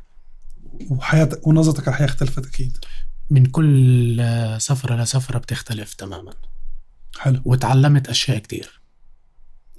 وحياتك 0.90 1.46
ونظرتك 1.46 1.88
على 1.88 1.94
الحياة 1.94 2.06
اختلفت 2.06 2.46
أكيد. 2.46 2.76
من 3.30 3.46
كل 3.46 4.20
آه، 4.20 4.58
سفرة 4.58 4.96
لسفرة 5.02 5.38
بتختلف 5.38 5.94
تماما. 5.94 6.32
حلو. 7.18 7.42
وتعلمت 7.44 8.08
أشياء 8.08 8.38
كتير. 8.38 8.80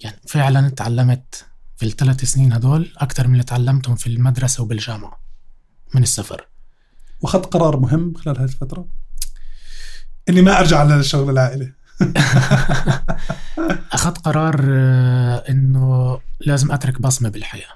يعني 0.04 0.18
فعلا 0.28 0.70
تعلمت 0.70 1.46
في 1.78 1.86
الثلاث 1.86 2.24
سنين 2.24 2.54
هدول 2.54 2.94
أكثر 2.98 3.28
من 3.28 3.34
اللي 3.34 3.44
تعلمتهم 3.44 3.96
في 3.96 4.08
المدرسة 4.08 4.64
وبالجامعة 4.64 5.20
من 5.96 6.04
السفر. 6.04 6.48
وأخذت 7.22 7.46
قرار 7.46 7.80
مهم 7.80 8.14
خلال 8.14 8.38
هذه 8.38 8.46
الفترة؟ 8.46 8.88
إني 10.30 10.42
ما 10.42 10.60
أرجع 10.60 10.84
للشغل 10.84 11.30
العائله 11.30 11.74
أخذت 13.94 14.18
قرار 14.18 14.66
آه، 14.70 15.44
إنه 15.50 16.20
لازم 16.40 16.72
أترك 16.72 17.02
بصمة 17.02 17.30
بالحياة. 17.30 17.74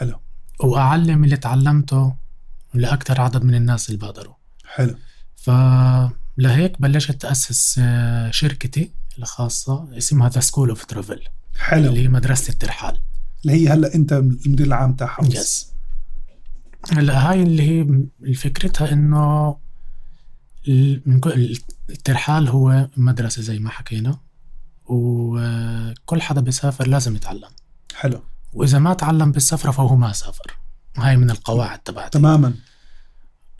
حلو. 0.00 0.20
وأعلم 0.60 1.24
اللي 1.24 1.36
تعلمته 1.36 2.14
لأكثر 2.74 3.20
عدد 3.20 3.44
من 3.44 3.54
الناس 3.54 3.88
اللي 3.88 3.98
بقدروا. 3.98 4.34
حلو. 4.64 4.94
فلهيك 5.36 6.80
بلشت 6.80 7.12
تأسس 7.12 7.80
آه، 7.82 8.30
شركتي 8.30 8.92
الخاصة 9.18 9.98
اسمها 9.98 10.28
The 10.28 10.40
School 10.40 10.68
of 10.68 10.84
Travel 10.84 11.22
حلو. 11.58 11.88
اللي 11.88 12.02
هي 12.02 12.08
مدرسة 12.08 12.52
الترحال. 12.52 13.00
اللي 13.42 13.52
هي 13.52 13.68
هلأ 13.68 13.94
أنت 13.94 14.12
المدير 14.12 14.66
العام 14.66 14.92
تاعها. 14.92 15.24
yes 15.24 15.70
هلأ 16.92 17.30
هاي 17.30 17.42
اللي 17.42 17.62
هي 17.62 18.34
فكرتها 18.34 18.92
إنه 18.92 19.56
الترحال 21.90 22.48
هو 22.48 22.88
مدرسة 22.96 23.42
زي 23.42 23.58
ما 23.58 23.70
حكينا 23.70 24.18
وكل 24.86 26.22
حدا 26.22 26.40
بيسافر 26.40 26.86
لازم 26.86 27.16
يتعلم. 27.16 27.50
حلو. 27.94 28.22
وإذا 28.52 28.78
ما 28.78 28.94
تعلم 28.94 29.32
بالسفرة 29.32 29.70
فهو 29.70 29.96
ما 29.96 30.12
سافر. 30.12 30.56
هاي 30.96 31.16
من 31.16 31.30
القواعد 31.30 31.78
تبعتي. 31.78 32.18
تماما. 32.18 32.54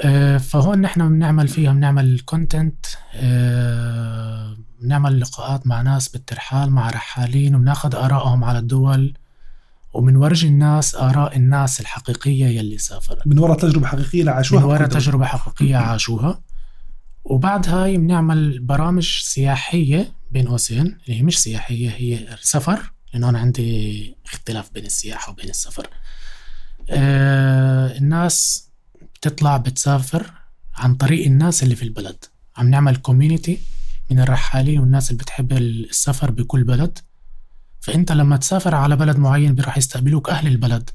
آه، 0.01 0.39
فهون 0.39 0.81
نحن 0.81 1.09
بنعمل 1.09 1.49
فيها 1.49 1.73
بنعمل 1.73 2.21
كونتنت 2.21 2.87
بنعمل 4.81 5.21
لقاءات 5.21 5.67
مع 5.67 5.83
ناس 5.83 6.09
بالترحال 6.09 6.71
مع 6.71 6.91
رحالين 6.91 7.55
وبناخذ 7.55 7.95
آرائهم 7.95 8.45
على 8.45 8.59
الدول 8.59 9.15
وبنورجي 9.93 10.49
الناس 10.49 10.95
آراء 10.95 11.37
الناس 11.37 11.81
الحقيقية 11.81 12.47
يلي 12.47 12.79
سافرت. 12.79 13.27
من 13.27 13.39
وراء 13.39 13.59
تجربة 13.59 13.87
حقيقية 13.87 14.23
لعاشوها 14.23 14.61
من 14.61 14.67
وراء. 14.67 14.89
تجربة 14.89 15.25
حقيقية 15.25 15.77
عاشوها. 15.77 16.41
وبعد 17.25 17.69
هاي 17.69 17.97
بنعمل 17.97 18.59
برامج 18.59 19.21
سياحية 19.23 20.13
بين 20.31 20.49
قوسين 20.49 20.81
اللي 20.81 21.19
هي 21.19 21.23
مش 21.23 21.39
سياحية 21.39 21.91
هي 21.91 22.37
سفر. 22.41 22.93
لأنه 23.13 23.29
أنا 23.29 23.39
عندي 23.39 24.17
اختلاف 24.27 24.71
بين 24.75 24.87
السياحة 24.87 25.33
وبين 25.33 25.49
السفر. 25.51 25.87
آه 26.91 27.99
الناس 27.99 28.69
بتطلع 29.15 29.57
بتسافر 29.57 30.33
عن 30.75 30.95
طريق 30.95 31.27
الناس 31.27 31.63
اللي 31.63 31.77
في 31.77 31.83
البلد. 31.83 32.25
عم 32.57 32.71
نعمل 32.71 32.97
كوميونيتي 32.97 33.59
من 34.11 34.21
الرحالين 34.21 34.81
والناس 34.81 35.11
اللي 35.11 35.23
بتحب 35.23 35.53
السفر 35.53 36.31
بكل 36.31 36.65
بلد. 36.65 36.99
فأنت 37.81 38.13
لما 38.13 38.37
تسافر 38.37 38.75
على 38.75 38.97
بلد 38.97 39.17
معين 39.17 39.61
راح 39.61 39.79
يستقبلوك 39.79 40.31
أهل 40.31 40.47
البلد 40.47 40.91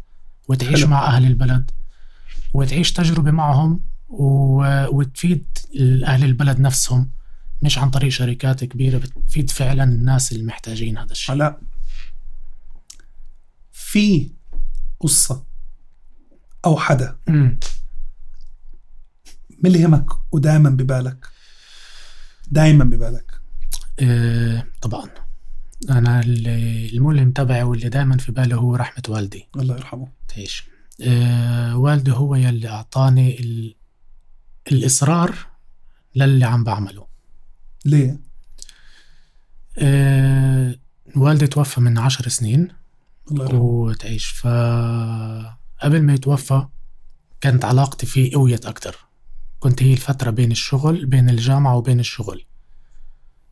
وتعيش 0.48 0.80
حلو. 0.80 0.90
مع 0.90 1.08
أهل 1.08 1.26
البلد 1.26 1.72
وتعيش 2.54 2.94
تجربة 2.94 3.32
معهم 3.32 3.80
و... 4.10 4.26
وتفيد 4.96 5.46
أهل 6.06 6.24
البلد 6.24 6.60
نفسهم. 6.60 7.10
مش 7.62 7.78
عن 7.78 7.90
طريق 7.90 8.10
شركات 8.10 8.64
كبيرة 8.64 8.98
بتفيد 8.98 9.50
فعلا 9.50 9.84
الناس 9.84 10.32
المحتاجين 10.32 10.98
هذا 10.98 11.12
الشيء. 11.12 11.36
علاء 11.36 11.60
في 13.96 14.32
قصة 15.00 15.46
أو 16.66 16.78
حدا. 16.78 17.18
ملهمك 19.64 20.06
ودائما 20.32 20.70
ببالك؟ 20.70 21.28
دائما 22.48 22.84
ببالك. 22.84 23.32
آه 24.00 24.68
طبعا. 24.82 25.10
أنا 25.90 26.20
اللي- 26.20 26.90
الملهم 26.90 27.32
تبعي 27.32 27.64
واللي 27.64 27.90
دائما 27.90 28.18
في 28.18 28.32
بالي 28.32 28.56
هو 28.56 28.76
رحمة 28.76 29.04
والدي. 29.10 29.48
الله 29.56 29.76
يرحمه. 29.76 30.08
تعيش 30.28 30.64
آه 31.02 31.78
والدي 31.78 32.12
هو 32.12 32.36
يلي 32.36 32.70
أعطاني 32.70 33.40
ال... 33.40 33.76
الإصرار 34.72 35.36
للي 36.16 36.46
عم 36.46 36.64
بعمله. 36.64 37.08
ليه؟ 37.86 38.20
آه 39.78 40.76
والدي 41.16 41.48
توفى 41.48 41.82
من 41.82 41.98
عشر 41.98 42.28
سنين. 42.28 42.68
الله 43.32 43.44
يرحمه. 43.44 43.60
وتعيش. 43.60 44.28
فقبل 44.28 46.02
ما 46.02 46.14
يتوفى 46.14 46.68
كانت 47.42 47.66
علاقتي 47.66 48.06
فيه 48.06 48.36
قويت 48.36 48.66
أكتر. 48.66 48.96
كنت 49.60 49.84
هي 49.84 49.94
الفترة 49.94 50.30
بين 50.30 50.52
الشغل 50.52 51.06
بين 51.06 51.30
الجامعة 51.30 51.76
وبين 51.78 52.00
الشغل. 52.00 52.46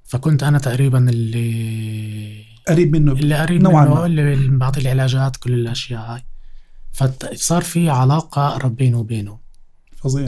فكنت 0.04 0.44
أنا 0.44 0.60
تقريبا 0.60 1.10
اللي 1.10 2.46
قريب 2.68 2.96
منه. 2.96 3.12
اللي 3.12 3.36
قريب 3.36 3.62
نوعاً 3.62 3.86
منه 3.86 3.94
ما. 3.94 4.06
اللي 4.06 4.34
اللي 4.34 4.58
بعطي 4.58 4.82
العلاجات 4.82 5.38
كل 5.38 5.54
الأشياء 5.54 6.02
هاي. 6.02 6.26
فصار 6.92 7.62
في 7.62 7.90
علاقة 7.90 8.48
أقرب 8.48 8.76
بينه 8.76 9.00
وبينه. 9.00 9.40
فظيع. 9.98 10.28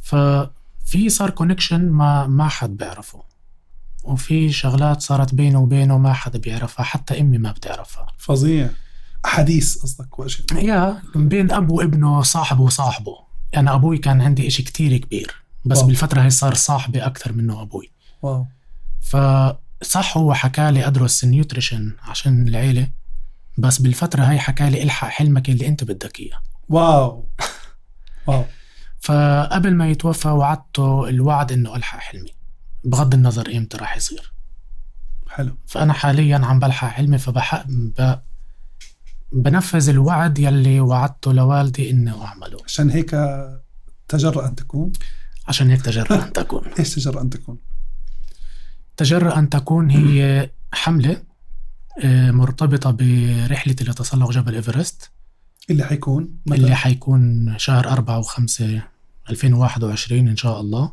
ففي 0.00 1.08
صار 1.08 1.30
كونكشن 1.30 1.90
ما 1.90 2.26
ما 2.26 2.48
حد 2.48 2.76
بيعرفه. 2.76 3.33
وفي 4.04 4.52
شغلات 4.52 5.02
صارت 5.02 5.34
بينه 5.34 5.60
وبينه 5.60 5.98
ما 5.98 6.12
حدا 6.12 6.38
بيعرفها 6.38 6.84
حتى 6.84 7.20
أمي 7.20 7.38
ما 7.38 7.52
بتعرفها. 7.52 8.06
فظيع. 8.18 8.70
أحاديث 9.24 9.78
قصدك 9.78 10.18
وأشياء 10.18 10.64
يا 10.64 11.02
بين 11.14 11.52
اب 11.52 11.70
وابنه 11.70 12.22
صاحبه 12.22 12.62
وصاحبه. 12.62 13.18
أنا 13.56 13.74
أبوي 13.74 13.98
كان 13.98 14.20
عندي 14.20 14.46
إشي 14.46 14.62
كتير 14.62 14.96
كبير 14.96 15.34
بس 15.64 15.78
wow. 15.78 15.86
بالفترة 15.86 16.22
هي 16.22 16.30
صار 16.30 16.54
صاحبي 16.54 17.00
أكثر 17.00 17.32
منه 17.32 17.62
أبوي. 17.62 17.90
wow. 18.22 18.46
فصح 19.00 20.16
هو 20.16 20.34
حكى 20.34 20.70
لي 20.70 20.86
أدرس 20.86 21.24
ال 21.24 21.31
nutrition 21.31 21.92
عشان 22.02 22.48
العيلة 22.48 22.88
بس 23.58 23.78
بالفترة 23.78 24.22
هاي 24.22 24.38
حكى 24.38 24.70
لي 24.70 24.82
إلحق 24.82 25.08
حلمك 25.08 25.48
اللي 25.48 25.66
أنت 25.66 25.84
بدك 25.84 26.20
إياه. 26.20 26.38
wow. 26.68 27.28
wow. 28.26 28.44
فقبل 29.04 29.74
ما 29.74 29.88
يتوفى 29.88 30.28
وعدته 30.28 31.08
الوعد 31.08 31.52
إنه 31.52 31.76
ألحق 31.76 31.98
حلمي. 31.98 32.43
بغض 32.84 33.14
النظر 33.14 33.56
إمتى 33.56 33.76
راح 33.76 33.96
يصير. 33.96 34.32
حلو. 35.28 35.56
فأنا 35.66 35.92
حاليا 35.92 36.38
عم 36.38 36.58
بلحق 36.58 36.88
حلمي 36.88 37.18
فبح... 37.18 37.64
ب... 37.68 38.14
بنفذ 39.32 39.88
الوعد 39.88 40.38
يلي 40.38 40.80
وعدته 40.80 41.32
لوالدي 41.32 41.90
إنه 41.90 42.24
أعمله. 42.24 42.58
عشان 42.64 42.90
هيك 42.90 43.10
تجرأ 44.08 44.48
أن 44.48 44.54
تكون؟ 44.54 44.92
عشان 45.48 45.70
هيك 45.70 45.82
تجرأ 45.82 46.14
أن 46.24 46.32
تكون. 46.32 46.62
إيش 46.78 46.94
تجرأ 46.94 47.20
أن 47.20 47.30
تكون؟ 47.30 47.58
تجرأ 48.96 49.38
أن 49.38 49.48
تكون 49.48 49.90
هي 49.90 50.50
حملة 50.72 51.22
آه، 52.04 52.30
مرتبطة 52.30 52.90
برحلة 52.90 53.76
لتسلق 53.80 54.30
جبل 54.30 54.54
إيفرست. 54.54 55.10
اللي 55.70 55.84
حيكون؟ 55.84 56.36
متى؟ 56.46 56.60
اللي 56.60 56.74
حيكون 56.74 57.54
شهر 57.58 57.88
أربعة 57.88 58.18
وخمسة 58.18 58.82
2021 59.30 60.28
إن 60.28 60.36
شاء 60.36 60.60
الله. 60.60 60.92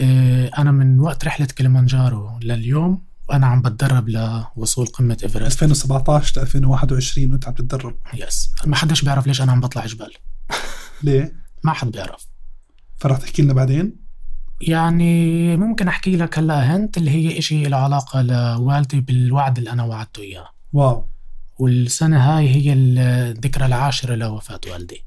آه، 0.00 0.50
أنا 0.58 0.72
من 0.72 1.00
وقت 1.00 1.24
رحلة 1.24 1.46
كليمانجارو 1.58 2.38
لليوم 2.42 3.02
وأنا 3.28 3.46
عم 3.46 3.62
بتدرب 3.62 4.08
لوصول 4.08 4.86
قمة 4.86 5.16
إيفرست. 5.22 5.62
2017 5.62 6.40
ل 6.40 6.42
2021 6.42 7.32
وأنت 7.32 7.48
عم 7.48 7.54
تتدرب. 7.54 7.94
yes 8.14 8.52
ما 8.66 8.76
حدش 8.76 9.02
بيعرف 9.02 9.26
ليش 9.26 9.42
أنا 9.42 9.52
عم 9.52 9.60
بطلع 9.60 9.86
جبال. 9.86 10.12
ليه؟ 11.02 11.32
ما 11.64 11.72
حد 11.72 11.90
بيعرف. 11.90 12.26
فرح 12.98 13.18
تحكي 13.18 13.42
لنا 13.42 13.52
بعدين؟ 13.52 13.96
يعني 14.60 15.56
ممكن 15.56 15.88
أحكي 15.88 16.16
لك 16.16 16.38
هلا 16.38 16.76
هنت 16.76 16.96
اللي 16.96 17.10
هي 17.10 17.38
إشي 17.38 17.64
له 17.64 17.76
علاقة 17.76 18.22
لوالدي 18.22 19.00
بالوعد 19.00 19.58
اللي 19.58 19.70
أنا 19.70 19.84
وعدته 19.84 20.22
إياه. 20.22 20.48
wow. 20.72 21.08
والسنة 21.58 22.18
هاي 22.18 22.48
هي 22.48 22.72
الذكرى 22.72 23.66
العاشرة 23.66 24.14
لوفاة 24.14 24.60
والدي. 24.72 25.04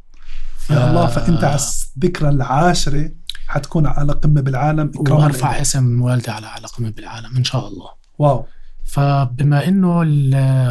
ف... 0.58 0.69
يا 0.69 0.89
الله 0.89 1.08
فأنت 1.08 1.43
على 1.43 1.60
الذكرى 1.98 2.30
العاشرة 2.30 3.12
حتكون 3.48 3.88
على 3.88 4.14
قمة 4.14 4.42
بالعالم 4.42 4.92
إكراما 4.96 5.24
وارفع. 5.24 5.62
اسم 5.62 6.02
والدي 6.02 6.32
على 6.32 6.48
على 6.48 6.68
قمة 6.68 6.90
بالعالم 6.90 7.38
إن 7.38 7.44
شاء 7.44 7.68
الله 7.68 7.90
واو 8.20 8.46
فبما 8.86 9.68
إنه 9.68 10.04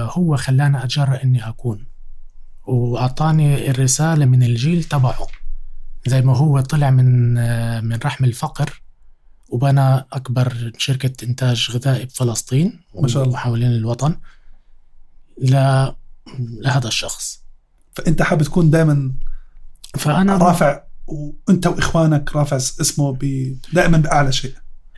هو 0.05 0.37
خلاني 0.37 0.85
اتجرأ 0.85 1.23
إني 1.23 1.49
أكون 1.49 1.87
وأعطاني 2.67 3.71
الرسالة 3.71 4.25
من 4.25 4.43
الجيل 4.43 4.85
تبعه 4.85 5.27
زي 6.07 6.23
ما 6.23 6.37
هو 6.37 6.61
طلع 6.61 6.91
من 6.91 7.35
من 7.85 7.99
رحم 8.05 8.25
الفقر 8.25 8.83
وبنى 9.49 9.97
أكبر 9.97 10.73
شركة 10.79 11.25
إنتاج 11.25 11.71
غذائي 11.71 12.05
بفلسطين 12.05 12.81
ما 12.95 13.09
شاء 13.09 13.23
الله. 13.23 13.35
وحوالين 13.35 13.73
الوطن 13.73 14.17
ل... 15.43 15.55
لهذا 16.39 16.89
الشخص 16.89 17.43
فأنت 17.93 18.23
حابب 18.23 18.43
تكون 18.43 18.71
دائما 18.71 19.13
فأنا 19.95 20.37
رافع 20.37 20.83
وأنت 21.07 21.67
وإخوانك 21.67 22.37
رافع 22.37 22.57
اسمه 22.57 23.13
ب... 23.13 23.53
دائما 23.73 23.99
بأعلى 23.99 24.33
شيء. 24.33 24.55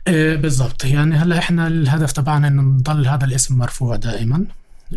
إيه 0.07 0.35
بالضبط. 0.35 0.85
يعني 0.85 1.15
هلا 1.15 1.37
إحنا 1.37 1.67
الهدف 1.67 2.11
تبعنا 2.11 2.47
إنه 2.47 2.61
نضل 2.61 3.07
هذا 3.07 3.25
الاسم 3.25 3.57
مرفوع 3.57 3.95
دائما. 3.95 4.45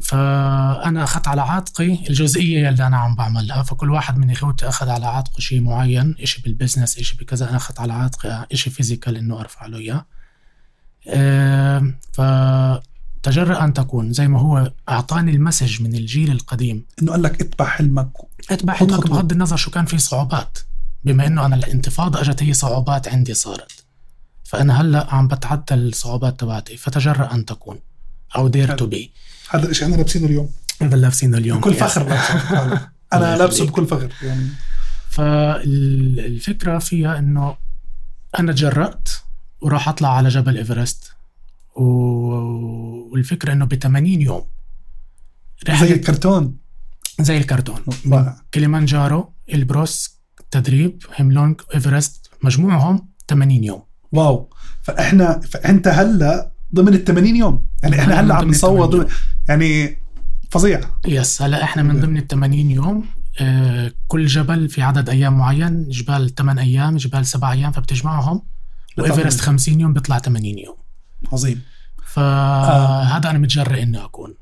فأنا 0.03 1.05
أخذت 1.05 1.29
على 1.29 1.43
عاتقي 1.43 2.09
الجزئية 2.09 2.69
اللي 2.69 2.87
أنا 2.87 2.97
عم 2.97 3.15
بعملها. 3.15 3.63
فكل 3.63 3.91
واحد 3.91 4.19
من 4.19 4.31
إخوتي 4.31 4.69
أخذ 4.69 4.89
على 4.89 5.07
عاتقه 5.07 5.41
شيء 5.41 5.61
معين 5.61 6.17
شيء 6.25 6.45
بال 6.45 6.56
business 6.56 7.01
شيء 7.01 7.21
بكذا. 7.21 7.49
أنا 7.49 7.57
أخذت 7.57 7.81
على 7.81 7.93
عاتقي 7.93 8.47
شيء 8.53 8.73
physical 8.73 9.17
إنه 9.17 9.41
أرفع 9.41 9.67
له 9.67 9.79
إياه. 9.79 10.07
إيه 11.07 11.99
فتجرأ 12.13 13.65
أن 13.65 13.73
تكون 13.73 14.13
زي 14.13 14.29
ما 14.29 14.41
هو 14.41 14.73
أعطاني 14.89 15.31
ال 15.31 15.37
message 15.37 15.83
من 15.83 15.95
الجيل 15.95 16.31
القديم. 16.31 16.85
إنه 17.03 17.13
قال 17.13 17.23
لك 17.23 17.41
اتبع 17.41 17.67
حلمك. 17.67 18.11
اتبع 18.51 18.75
حلمك. 18.75 19.09
بغض 19.09 19.33
النظر 19.33 19.57
شو 19.57 19.71
كان 19.71 19.85
في 19.85 19.99
صعوبات. 19.99 20.59
بما 21.05 21.27
إنه 21.27 21.47
أنا 21.47 21.57
الانتفاضة 21.57 22.21
أجت 22.21 22.43
هي 22.43 22.53
صعوبات 22.53 23.09
عندي 23.09 23.35
صارت. 23.35 23.85
فأنا 24.45 24.81
هلأ 24.81 25.15
عم 25.15 25.29
بتعدى 25.29 25.75
الصعوبات 25.75 26.41
تبعتي 26.41 26.77
فتجرأ 26.77 27.35
أن 27.35 27.45
تكون. 27.45 27.79
أو 28.37 28.49
dare. 28.49 28.77
to 28.77 28.87
be 28.87 29.13
هذا 29.51 29.69
الشيء 29.71 29.85
إحنا 29.85 29.97
لابسينه 29.97 30.27
اليوم. 30.27 30.51
هذا 30.83 30.97
لابسينه 30.97 31.39
اليوم. 31.39 31.61
بكل. 31.61 31.75
فخر 31.75 32.09
لابسه. 32.09 32.89
أنا 33.13 33.37
لابسه. 33.37 33.67
بكل 33.67 33.87
فخر. 33.87 34.13
يعني 34.23 34.49
فالفكرة 35.09 36.79
فيها 36.79 37.19
إنه 37.19 37.57
أنا 38.39 38.53
تجرأت 38.53 39.09
وراح 39.61 39.89
أطلع 39.89 40.17
على 40.17 40.29
جبل 40.29 40.57
إيفرست. 40.57 41.13
و... 41.77 41.83
والفكرة 43.13 43.53
إنه 43.53 43.65
ب 43.65 43.75
80 43.75 44.21
يوم 44.21 44.47
زي 45.81 45.93
الكرتون. 45.93 46.57
زي 47.21 47.37
الكرتون. 47.37 47.85
كليمانجارو 48.55 49.33
إلبروس 49.53 50.20
تدريب 50.51 51.03
هيملونج 51.15 51.61
ايفرست 51.75 52.31
مجموعهم 52.43 53.09
80 53.29 53.65
يوم. 53.65 53.83
wow. 54.13 54.51
فإحنا 54.83 55.41
فأنت 55.41 55.89
هلأ 55.89 56.53
ضمن 56.75 56.95
ال 56.95 57.05
80 57.05 57.37
يوم. 57.37 57.65
يعني 57.83 58.01
إحنا 58.01 58.21
هلأ 58.21 58.35
عم 58.35 58.49
نصور 58.49 58.87
80 58.87 58.91
ضمن 58.91 59.11
يعني 59.49 59.99
فظيع. 60.51 60.81
yes 61.07 61.43
هلأ 61.43 61.65
إحنا 61.65 61.83
من 61.83 62.01
ضمن 62.01 62.17
ال 62.17 62.27
80 62.27 62.71
يوم 62.71 63.05
آه، 63.41 63.93
كل 64.09 64.27
جبل 64.27 64.69
في 64.69 64.83
عدد 64.83 65.09
أيام 65.09 65.39
معين 65.39 65.89
جبال 65.89 66.35
8 66.35 66.63
أيام 66.63 66.97
جبال 66.97 67.27
7 67.27 67.53
أيام 67.53 67.73
فبتجمعهم. 67.73 68.43
وإيفرست 68.99 69.41
50 69.41 69.81
يوم 69.81 69.93
بيطلع 69.93 70.19
80 70.19 70.59
يوم. 70.59 70.77
عظيم. 71.33 71.63
فهذا 72.07 73.31
أنا 73.31 73.39
متجرئ 73.39 73.83
اني 73.83 74.05
أكون. 74.05 74.35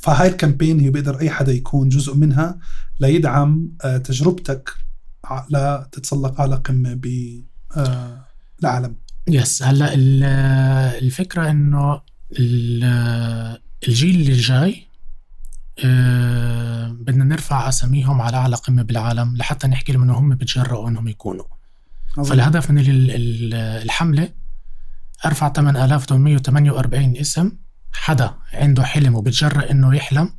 فهاي 0.00 0.28
ال 0.28 0.34
campaign 0.34 0.80
هي 0.80 0.90
بيقدر 0.90 1.20
أي 1.20 1.30
حدا 1.30 1.52
يكون 1.52 1.88
جزء 1.88 2.14
منها 2.14 2.58
ليدعم 3.00 3.68
آه، 3.84 3.96
تجربتك. 3.96 4.70
ع- 5.24 5.46
لتتسلق 5.50 6.40
على 6.40 6.56
قمة 6.56 6.94
ب 6.94 7.06
آه، 7.76 8.24
yes 9.28 9.62
هلا 9.62 9.94
ال- 9.94 10.24
الفكرة 11.04 11.50
إنه 11.50 12.00
ال- 12.38 13.58
الجيل 13.88 14.20
اللي 14.20 14.32
جاي 14.36 14.86
آه، 15.84 16.88
بدنا 16.88 17.24
نرفع 17.24 17.68
أساميهم 17.68 18.20
على 18.20 18.36
أعلى 18.36 18.56
قمة 18.56 18.82
بالعالم 18.82 19.36
لحتى 19.36 19.66
نحكي 19.68 19.92
لهم 19.92 20.02
إنه 20.02 20.18
هم 20.18 20.34
بتجرؤوا 20.34 20.88
إنهم 20.88 21.08
يكونوا. 21.08 21.44
عظيم. 22.18 22.24
فالهدف 22.30 22.70
من 22.70 22.78
ال- 22.78 23.10
ال- 23.10 23.54
الحملة 23.54 24.28
أرفع 25.26 25.48
8848 25.48 27.16
اسم 27.16 27.52
حدا 27.92 28.34
عنده 28.52 28.82
حلم 28.84 29.14
وبتجرأ 29.14 29.70
إنه 29.70 29.94
يحلم 29.96 30.30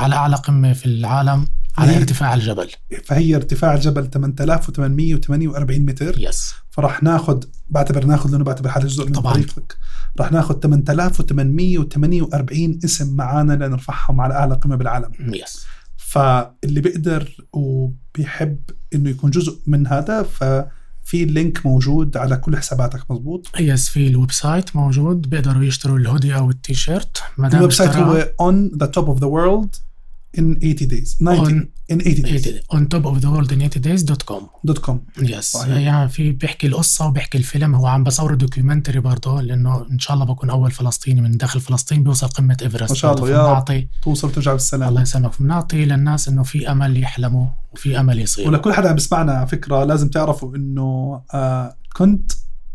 على 0.00 0.14
أعلى 0.14 0.36
قمة 0.36 0.72
في 0.72 0.86
العالم. 0.86 1.46
على 1.78 1.96
ارتفاع 1.96 2.34
الجبل. 2.34 2.68
فهي 3.04 3.36
ارتفاع 3.36 3.74
الجبل 3.74 4.10
8848 4.10 5.86
متر. 5.86 6.14
يس 6.18 6.54
فراح 6.70 7.02
ناخذ 7.02 7.42
بعتبر 7.68 8.04
ناخذ 8.04 8.30
لأنه 8.30 8.44
بعتبر 8.44 8.68
حالي 8.68 8.86
جزء 8.86 9.06
من 9.06 9.12
طبعاً. 9.12 9.34
طريقك. 9.34 9.76
راح 10.20 10.32
ناخذ 10.32 10.60
8848 10.60 12.78
اسم 12.84 13.16
معانا 13.16 13.52
لنرفعهم 13.52 14.20
على 14.20 14.34
أعلى 14.34 14.54
قمة 14.54 14.76
بالعالم. 14.76 15.10
yes 15.20 15.66
فاللي 15.96 16.80
بيقدر 16.80 17.36
وبيحب 17.52 18.58
إنه 18.94 19.10
يكون 19.10 19.30
جزء 19.30 19.58
من 19.66 19.86
هذا 19.86 20.22
ففي 20.22 21.22
ال 21.22 21.31
link 21.31 21.66
موجود 21.66 22.16
على 22.16 22.36
كل 22.36 22.56
حساباتك 22.56 23.10
مزبوط 23.10 23.46
yes 23.60 23.88
في 23.88 24.06
ال 24.06 24.32
website 24.32 24.76
موجود. 24.76 25.30
بيقدروا 25.30 25.64
يشتروا 25.64 25.98
الهودي 25.98 26.34
أو 26.34 26.50
التيشيرت. 26.50 27.22
ال 27.38 27.72
website 27.72 27.96
هو 27.96 28.32
on 28.40 28.54
the 28.76 28.86
top 28.86 29.06
of 29.06 29.18
the 29.20 29.28
world. 29.28 29.89
In 30.38 30.58
80 30.62 30.86
days. 30.86 31.16
90 31.20 31.72
in 31.90 32.00
80 32.00 32.22
days. 32.22 32.46
on 32.74 32.86
top 32.86 33.04
of 33.04 33.20
the 33.20 33.30
world 33.30 33.52
in 33.52 33.60
80 33.62 33.80
days 33.80 34.04
dot 34.04 34.22
com 34.22 34.48
dot 34.64 34.78
com 34.78 35.06
yes. 35.22 35.54
يعني 35.54 36.08
في 36.08 36.32
بيحكي 36.32 36.66
القصة 36.66 37.06
وبيحكي 37.06 37.38
الفيلم. 37.38 37.74
هو 37.74 37.86
عم 37.86 38.04
بصور 38.04 38.34
documentary 38.34 39.00
برضه 39.00 39.40
لأنه 39.40 39.86
إن 39.90 39.98
شاء 39.98 40.14
الله 40.14 40.26
بكون 40.26 40.50
أول 40.50 40.70
فلسطيني 40.70 41.20
من 41.20 41.36
داخل 41.36 41.60
فلسطين 41.60 42.02
بيوصل 42.02 42.26
قمة 42.26 42.56
إيفرست. 42.62 42.90
ما 42.90 42.96
شاء 42.96 43.14
الله،. 43.14 43.30
يا 43.30 43.36
رب. 43.36 43.46
فبنعطي 43.46 43.88
توصل 44.02 44.28
وترجع 44.28 44.52
بالسلام 44.52 44.88
الله 44.88 45.02
يسلمك. 45.02 45.42
بنعطي 45.42 45.84
للناس 45.84 46.28
إنه 46.28 46.42
في 46.42 46.70
أمل 46.72 47.02
يحلموا 47.02 47.46
وفي 47.72 48.00
أمل 48.00 48.18
يصير 48.18 48.48
ولكل 48.48 48.72
حدا 48.72 48.88
عم 48.88 48.94
بيسمعنا 48.94 49.32
على 49.32 49.46
فكرة 49.46 49.84
لازم 49.84 50.08
تعرفوا 50.08 50.56
إنه 50.56 51.20
آه 51.34 51.76
كنت 51.96 52.32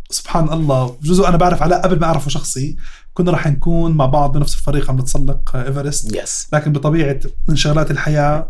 سبحان 0.10 0.54
الله 0.54 0.98
جزء 1.04 1.28
أنا 1.28 1.38
بعرف 1.38 1.64
علاء 1.64 1.82
قبل 1.82 2.00
ما 2.00 2.06
أعرفه 2.06 2.30
شخصي. 2.30 2.78
كنا 3.14 3.32
راح 3.32 3.48
نكون 3.48 3.92
مع 3.92 4.06
بعض 4.06 4.38
بنفس 4.38 4.54
الفريق 4.54 4.90
عم 4.92 5.00
نتسلق 5.00 5.56
آه، 5.56 5.68
إيفرست. 5.68 6.16
yes 6.16 6.48
لكن 6.54 6.74
بطبيعة 6.74 7.20
انشغالات 7.50 7.92
الحياة 7.92 8.50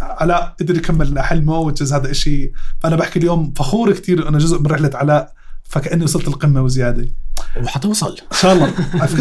علاء 0.00 0.56
قدر 0.60 0.76
يكمل 0.76 1.20
حلمه 1.20 1.58
وتشز 1.58 1.92
هذا 1.92 2.10
إشي. 2.10 2.52
فأنا 2.80 2.96
بحكي 2.96 3.18
اليوم 3.18 3.52
فخور 3.52 3.92
كثير 3.92 4.28
أنا 4.28 4.38
جزء 4.38 4.58
من 4.58 4.66
رحلة 4.66 4.90
علاء 4.94 5.32
فكأني 5.62 6.04
وصلت 6.04 6.28
القمة 6.28 6.62
وزيادة. 6.62 7.08
وحتوصل 7.56 8.16
إن 8.32 8.36
شاء 8.40 8.52
الله. 8.52 8.72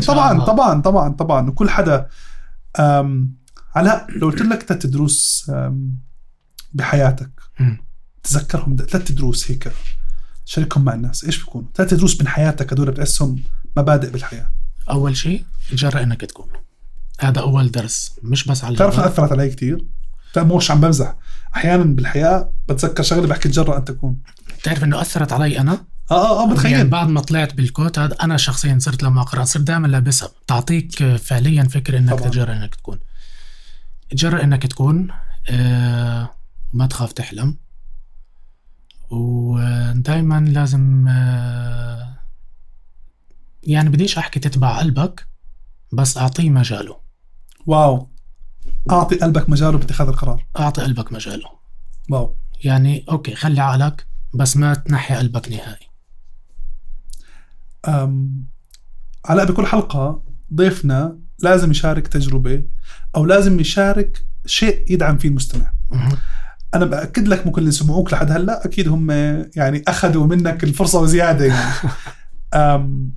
طبعا. 0.13 0.39
طبعا 0.45 0.81
طبعا 0.81 1.13
طبعا. 1.13 1.49
وكل 1.49 1.69
حدا 1.69 2.07
علاء 3.75 4.07
لو 4.09 4.29
قلت 4.29 4.41
لك 4.41 4.63
ثلاث 4.63 4.85
دروس 4.85 5.51
بحياتك. 6.73 7.31
تذكرهم 8.23 8.75
ثلاث 8.75 9.11
دروس 9.11 9.51
هيك. 9.51 9.71
شاركهم 10.45 10.85
مع 10.85 10.93
الناس. 10.93 11.23
إيش 11.23 11.37
بيكونوا 11.37 11.67
ثلاث 11.75 11.93
دروس 11.93 12.21
من 12.21 12.27
حياتك 12.27 12.73
هدول 12.73 12.91
بتحسهم 12.91 13.43
مبادئ 13.77 14.09
بالحياة. 14.09 14.49
أول 14.89 15.17
شيء 15.17 15.45
تجرأ 15.71 16.03
إنك 16.03 16.21
تكون. 16.21 16.47
هذا 17.19 17.41
أول 17.41 17.71
درس 17.71 18.11
مش 18.23 18.47
بس 18.47 18.63
على 18.63 18.75
بتعرف 18.75 18.93
الجبل. 18.93 19.07
أثرت 19.07 19.31
علي 19.31 19.49
كثير 19.49 19.85
مش 20.37 20.71
عم 20.71 20.81
بمزح. 20.81 21.15
أحيانا 21.55 21.83
بالحياة 21.83 22.53
بتذكر 22.69 23.03
شغلة 23.03 23.27
بحكي 23.27 23.49
تجرأ 23.49 23.77
أن 23.77 23.85
تكون. 23.85 24.17
بتعرف 24.59 24.83
إنه 24.83 25.01
أثرت 25.01 25.33
علي 25.33 25.59
أنا؟ 25.59 25.85
آه 26.11 26.13
آه 26.13 26.39
آه 26.39 26.41
يعني 26.41 26.53
بتخيل 26.53 26.87
بعد 26.87 27.07
ما 27.07 27.21
طلعت 27.21 27.53
بالكوت 27.53 27.99
هذا 27.99 28.13
أنا 28.13 28.37
شخصيا 28.37 28.77
صرت 28.81 29.03
لما 29.03 29.21
أقرأ 29.21 29.43
صرت 29.43 29.63
دائما 29.63 29.87
لابسها. 29.87 30.29
تعطيك 30.47 31.15
فعليا 31.15 31.63
فكرة 31.63 31.97
إنك 31.97 32.19
طبعاً. 32.19 32.29
تجرأ 32.29 32.53
إنك 32.53 32.75
تكون. 32.75 32.99
تجرأ 34.09 34.43
إنك 34.43 34.67
تكون 34.67 35.07
آه 35.49 36.29
ما 36.73 36.85
تخاف 36.85 37.13
تحلم. 37.13 37.57
ودائما 39.11 40.39
لازم 40.39 41.07
آه 41.07 42.17
يعني 43.63 43.89
بديش 43.89 44.17
أحكي 44.17 44.39
تتبع 44.39 44.79
قلبك 44.79 45.27
بس 45.93 46.17
أعطيه 46.17 46.49
مجاله. 46.49 46.99
wow. 47.65 48.09
أعطي 48.91 49.15
قلبك 49.15 49.49
مجاله 49.49 49.77
باتخاذ 49.77 50.07
القرار. 50.07 50.45
أعطي 50.59 50.81
قلبك 50.81 51.13
مجاله. 51.13 51.49
wow. 52.09 52.35
يعني 52.63 53.05
okay 53.09 53.35
خلي 53.35 53.61
عقلك 53.61 54.07
بس 54.33 54.57
ما 54.57 54.73
تنحي 54.73 55.15
قلبك 55.15 55.51
نهائي. 55.51 55.87
أم 57.87 58.45
علاء 59.25 59.45
بكل 59.45 59.65
حلقة 59.65 60.23
ضيفنا 60.53 61.19
لازم 61.39 61.71
يشارك 61.71 62.07
تجربة 62.07 62.63
أو 63.15 63.25
لازم 63.25 63.59
يشارك 63.59 64.25
شيء 64.45 64.93
يدعم 64.93 65.17
فيه 65.17 65.29
المستمع. 65.29 65.73
مهم. 66.73 66.81
أنا 66.83 66.85
بأكد 66.85 67.27
لك 67.27 67.45
ممكن 67.45 67.61
اللي 67.61 67.71
سمعوك 67.71 68.13
لحد 68.13 68.31
هلأ 68.31 68.65
أكيد 68.65 68.87
هم 68.87 69.11
يعني 69.55 69.83
أخذوا 69.87 70.27
منك 70.27 70.63
الفرصة 70.63 71.01
وزيادة 71.01 71.45
يعني 71.45 71.73
أم 72.53 73.13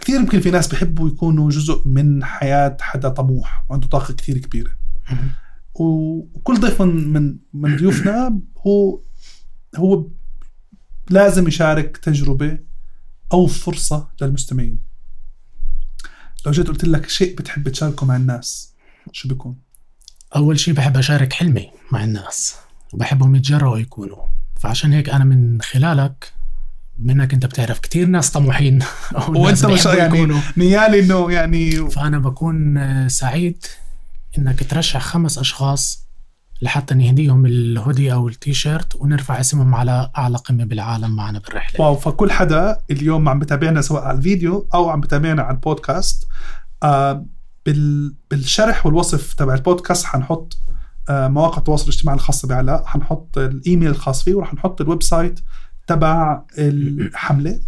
كثير 0.00 0.20
يمكن 0.20 0.40
في 0.40 0.50
ناس 0.50 0.68
بيحبوا 0.68 1.08
يكونوا 1.08 1.50
جزء 1.50 1.82
من 1.88 2.24
حياة 2.24 2.76
حدا 2.80 3.08
طموح 3.08 3.64
وعنده 3.68 3.88
طاقة 3.88 4.14
كثير 4.14 4.38
كبيرة 4.38 4.70
مهم. 5.10 5.30
وكل 5.74 6.60
ضيف 6.60 6.82
من 6.82 7.12
من 7.12 7.36
من 7.52 7.76
ضيوفنا 7.76 8.40
هو 8.66 9.00
هو 9.76 10.08
لازم 11.10 11.48
يشارك 11.48 11.96
تجربة 11.96 12.58
أو 13.32 13.46
فرصة 13.46 14.08
للمستمعين. 14.22 14.78
لو 16.46 16.52
جيت 16.52 16.68
قلت 16.68 16.84
لك 16.84 17.08
شيء 17.08 17.36
بتحب 17.36 17.68
تشاركه 17.68 18.06
مع 18.06 18.16
الناس 18.16 18.74
شو 19.12 19.28
بيكون؟ 19.28 19.56
أول 20.36 20.58
شيء 20.58 20.74
بحب 20.74 20.96
أشارك 20.96 21.32
حلمي 21.32 21.70
مع 21.92 22.04
الناس 22.04 22.56
وبحبهم 22.92 23.34
يتجرأوا 23.36 23.78
يكونوا. 23.78 24.18
فعشان 24.56 24.92
هيك 24.92 25.10
أنا 25.10 25.24
من 25.24 25.60
خلالك 25.60 26.32
منك 26.98 27.34
أنت 27.34 27.46
بتعرف 27.46 27.78
كتير 27.78 28.06
ناس 28.06 28.30
طموحين. 28.30 28.78
وأنت 29.28 29.66
مش 29.66 29.86
يعني 29.86 30.18
يكونوا. 30.18 30.40
نيالي 30.56 31.00
إنه 31.00 31.32
يعني 31.32 31.90
فأنا 31.90 32.18
بكون 32.18 32.78
آه، 32.78 33.08
سعيد 33.08 33.64
إنك 34.38 34.70
ترشح 34.70 35.00
خمس 35.02 35.38
أشخاص 35.38 36.08
لحتى 36.62 36.94
نهديهم 36.94 37.46
الهودي 37.46 38.12
أو 38.12 38.28
التيشيرت 38.28 38.96
ونرفع 38.96 39.40
اسمهم 39.40 39.74
على 39.74 40.10
أعلى 40.18 40.38
قمة 40.38 40.64
بالعالم 40.64 41.16
معنا 41.16 41.38
بالرحلة. 41.38 41.80
واو 41.80 41.96
فكل 41.96 42.30
حدا 42.30 42.80
اليوم 42.90 43.28
عم 43.28 43.38
بتابعنا 43.38 43.80
سواء 43.80 44.02
على 44.02 44.18
الفيديو 44.18 44.68
أو 44.74 44.90
عم 44.90 45.00
بتابعنا 45.00 45.42
على 45.42 45.54
البودكاست 45.54 46.26
آه 46.82 47.26
بال 47.68 48.14
بالشرح 48.30 48.86
والوصف 48.86 49.32
تبع 49.34 49.54
البودكاست 49.54 50.04
حنحط 50.04 50.58
آه 51.08 51.28
مواقع 51.28 51.58
التواصل 51.58 51.84
الاجتماعي 51.84 52.16
الخاصه 52.16 52.48
بعلاء 52.48 52.84
حنحط 52.84 53.38
الإيميل 53.38 53.88
الخاص 53.88 54.22
فيه 54.22 54.34
وراح 54.34 54.54
نحط 54.54 54.80
ال 54.80 55.02
website 55.02 55.40
تبع 55.86 56.42
الحملة. 56.58 57.60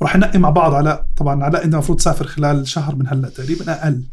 وراح 0.00 0.16
ننقي 0.16 0.38
مع 0.38 0.50
بعض 0.50 0.74
علاء 0.74 1.06
طبعا 1.16 1.44
علاء 1.44 1.64
انت 1.64 1.74
المفروض 1.74 1.98
تسافر 1.98 2.26
خلال 2.26 2.68
شهر 2.68 2.96
من 2.96 3.08
هلأ 3.08 3.28
تقريبا 3.28 3.72
أقل. 3.72 4.04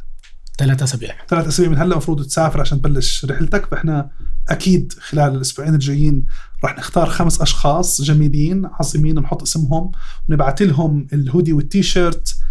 ثلاثة 0.58 0.84
أسابيع. 0.84 1.16
ثلاث 1.30 1.48
أسابيع 1.48 1.72
من 1.72 1.78
هلأ 1.78 1.92
المفروض 1.92 2.26
تسافر 2.26 2.62
عشان 2.62 2.82
تبلش 2.82 3.26
رحلتك. 3.26 3.66
فإحنا 3.66 4.10
أكيد 4.50 4.94
خلال 5.00 5.36
الأسبوعين 5.36 5.74
الجايين 5.74 6.26
راح 6.64 6.78
نختار 6.78 7.10
خمس 7.10 7.42
أشخاص 7.42 8.02
جميلين 8.02 8.66
عظيمين 8.66 9.18
ونحط 9.18 9.42
اسمهم 9.42 9.92
ونبعث 10.30 10.62
لهم 10.62 11.08
الهودي 11.14 11.54
والتيشيرت 11.54 12.43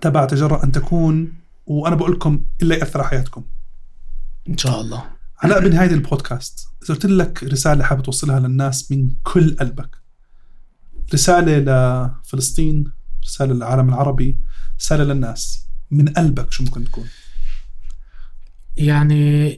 تبع 0.00 0.24
تجرأ 0.24 0.64
أن 0.64 0.72
تكون 0.72 1.32
وأنا 1.66 1.96
بقول 1.96 2.12
لكم 2.12 2.44
إلا 2.62 2.76
يأثر 2.76 3.00
على 3.00 3.08
حياتكم. 3.08 3.44
إن 4.48 4.58
شاء 4.58 4.80
الله. 4.80 5.04
علاء 5.38 5.60
بنهايه 5.60 5.90
البودكاست 5.90 6.68
إذا 6.82 6.94
قلت 6.94 7.06
لك 7.06 7.44
رسالة 7.44 7.84
حابب 7.84 8.02
توصلها 8.02 8.40
للناس 8.40 8.92
من 8.92 9.10
كل 9.22 9.56
قلبك. 9.56 9.96
رسالة 11.14 11.58
لفلسطين 11.58 12.92
رسالة 13.24 13.54
للعالم 13.54 13.88
العربي 13.88 14.38
رسالة 14.80 15.04
للناس. 15.04 15.66
من 15.90 16.08
قلبك 16.08 16.52
شو 16.52 16.64
ممكن 16.64 16.84
تكون؟ 16.84 17.08
يعني 18.76 19.50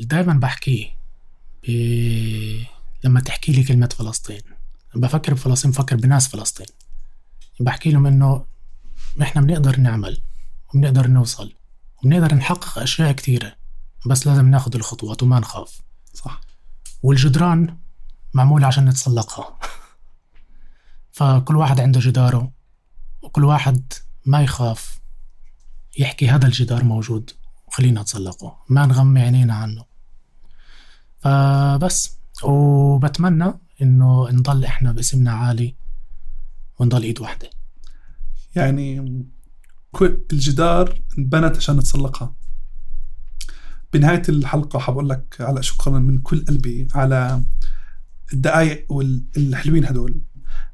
دايما 0.00 0.34
بحكيه 0.34 0.86
ب... 1.68 1.70
لما 3.04 3.20
تحكي 3.20 3.52
لي 3.52 3.62
كلمة 3.62 3.88
فلسطين 3.98 4.40
بفكر 4.94 5.34
بفلسطين 5.34 5.70
بفكر 5.70 5.96
بناس 5.96 6.28
فلسطين. 6.28 6.66
بحكي 7.60 7.90
لهم 7.90 8.06
إنه 8.06 8.46
إحنا 9.22 9.42
بنقدر 9.42 9.80
نعمل 9.80 10.22
وبنقدر 10.68 11.06
نوصل 11.06 11.52
وبنقدر 11.98 12.34
نحقق 12.34 12.78
أشياء 12.78 13.12
كثيرة 13.12 13.52
بس 14.06 14.26
لازم 14.26 14.50
ناخذ 14.50 14.76
الخطوات 14.76 15.22
وما 15.22 15.40
نخاف. 15.40 15.80
صح. 16.14 16.40
والجدران 17.02 17.78
معمولة 18.34 18.66
عشان 18.66 18.88
نتسلقها. 18.88 19.58
فكل 21.12 21.56
واحد 21.56 21.80
عنده 21.80 22.00
جداره 22.00 22.52
وكل 23.22 23.44
واحد 23.44 23.92
ما 24.26 24.42
يخاف 24.42 25.00
يحكي 25.98 26.28
هذا 26.28 26.46
الجدار 26.46 26.84
موجود 26.84 27.30
وخلينا 27.68 28.00
نتسلقه 28.00 28.58
ما 28.68 28.86
نغمي 28.86 29.20
عينينا 29.20 29.54
عنه. 29.54 29.84
فبس 31.18 32.18
وبتمنى 32.42 33.54
إنه 33.82 34.30
نضل 34.30 34.64
إحنا 34.64 34.92
باسمنا 34.92 35.32
عالي 35.32 35.74
ونضل 36.80 37.02
ايد 37.02 37.20
واحدة 37.20 37.50
يعني 38.54 39.16
الجدار 40.32 41.02
انبنت 41.18 41.56
عشان 41.56 41.76
نتسلقها. 41.76 42.34
بنهاية 43.92 44.22
الحلقة 44.28 44.78
حبقول 44.78 45.08
لك 45.08 45.36
على 45.40 45.62
شكرا 45.62 45.98
من 45.98 46.18
كل 46.18 46.44
قلبي 46.44 46.88
على 46.94 47.42
الدقايق 48.32 48.92
والحلوين 48.92 49.84
هدول. 49.84 50.20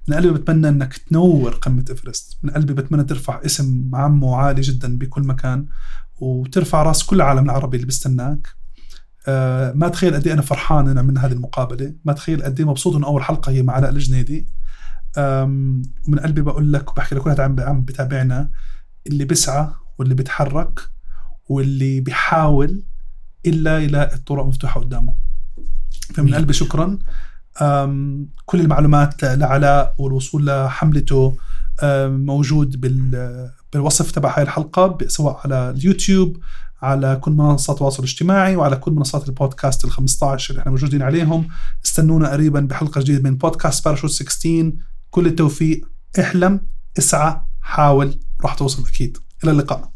من 0.08 0.16
قلبي 0.16 0.38
بتمنى 0.38 0.68
إنك 0.68 0.96
تنور 0.96 1.54
قمة 1.54 1.84
إيفرست. 1.90 2.38
من 2.42 2.50
قلبي 2.50 2.74
بتمنى 2.74 3.04
ترفع 3.04 3.40
اسم 3.44 3.90
عمو 3.94 4.34
عالي 4.34 4.60
جدا 4.60 4.98
بكل 4.98 5.22
مكان 5.22 5.66
وترفع 6.16 6.82
راس 6.82 7.04
كل 7.04 7.16
العالم 7.16 7.44
العربي 7.44 7.76
اللي 7.76 7.86
بيستناك 7.86 8.48
آه 9.28 9.72
ما 9.72 9.88
تخيل 9.88 10.14
قد 10.14 10.26
إيه 10.26 10.34
أنا 10.34 10.42
فرحان 10.42 10.88
ان 10.88 10.98
عملنا 10.98 11.26
هذه 11.26 11.32
المقابلة. 11.32 11.94
ما 12.04 12.12
تخيل 12.12 12.42
قد 12.42 12.60
إيه 12.60 12.66
مبسوط 12.66 12.96
إنه 12.96 13.06
أول 13.06 13.22
حلقة 13.22 13.52
هي 13.52 13.62
مع 13.62 13.72
علاء 13.72 13.90
الجنيدي. 13.90 14.48
ومن 15.18 16.18
قلبي 16.24 16.40
بقول 16.42 16.72
لك 16.72 16.90
وبحكي 16.90 17.14
لكل 17.14 17.30
عم 17.40 17.60
عم 17.60 17.80
بتابعنا 17.84 18.50
اللي 19.06 19.24
بيسعى 19.24 19.68
واللي 19.98 20.14
بيتحرك 20.14 20.80
واللي 21.48 22.00
بيحاول 22.00 22.82
إلا 23.46 23.78
يلاقي 23.78 24.14
الطرق 24.16 24.44
مفتوحة 24.46 24.80
قدامه. 24.80 25.14
فمن 26.14 26.34
قلبي 26.34 26.52
شكرا. 26.52 26.98
كل 28.44 28.60
المعلومات 28.60 29.24
لعلاء 29.24 29.94
والوصول 29.98 30.46
لحملته 30.46 31.36
موجود 32.06 32.80
بال- 32.80 33.50
بالوصف 33.72 34.10
تبع 34.10 34.36
هاي 34.36 34.42
الحلقة 34.42 34.86
ب- 34.86 35.08
سواء 35.08 35.40
على 35.44 35.70
اليوتيوب 35.70 36.36
على 36.82 37.16
كل 37.16 37.32
منصات 37.32 37.76
التواصل 37.76 37.98
الاجتماعي 38.02 38.56
وعلى 38.56 38.76
كل 38.76 38.92
منصات 38.92 39.28
البودكاست 39.28 39.84
ال 39.84 39.90
15 39.90 40.50
اللي 40.50 40.60
إحنا 40.60 40.70
موجودين 40.72 41.02
عليهم. 41.02 41.48
استنونا 41.84 42.30
قريبا 42.30 42.60
بحلقة 42.60 43.00
جديدة 43.00 43.30
من 43.30 43.36
بودكاست 43.36 43.84
باراشوت 43.84 44.10
16 44.10 44.72
كل 45.16 45.26
التوفيق. 45.26 45.88
احلم 46.20 46.66
اسعى 46.98 47.40
حاول 47.60 48.20
راح 48.44 48.54
توصل 48.54 48.86
أكيد. 48.86 49.18
إلى 49.44 49.50
اللقاء. 49.50 49.92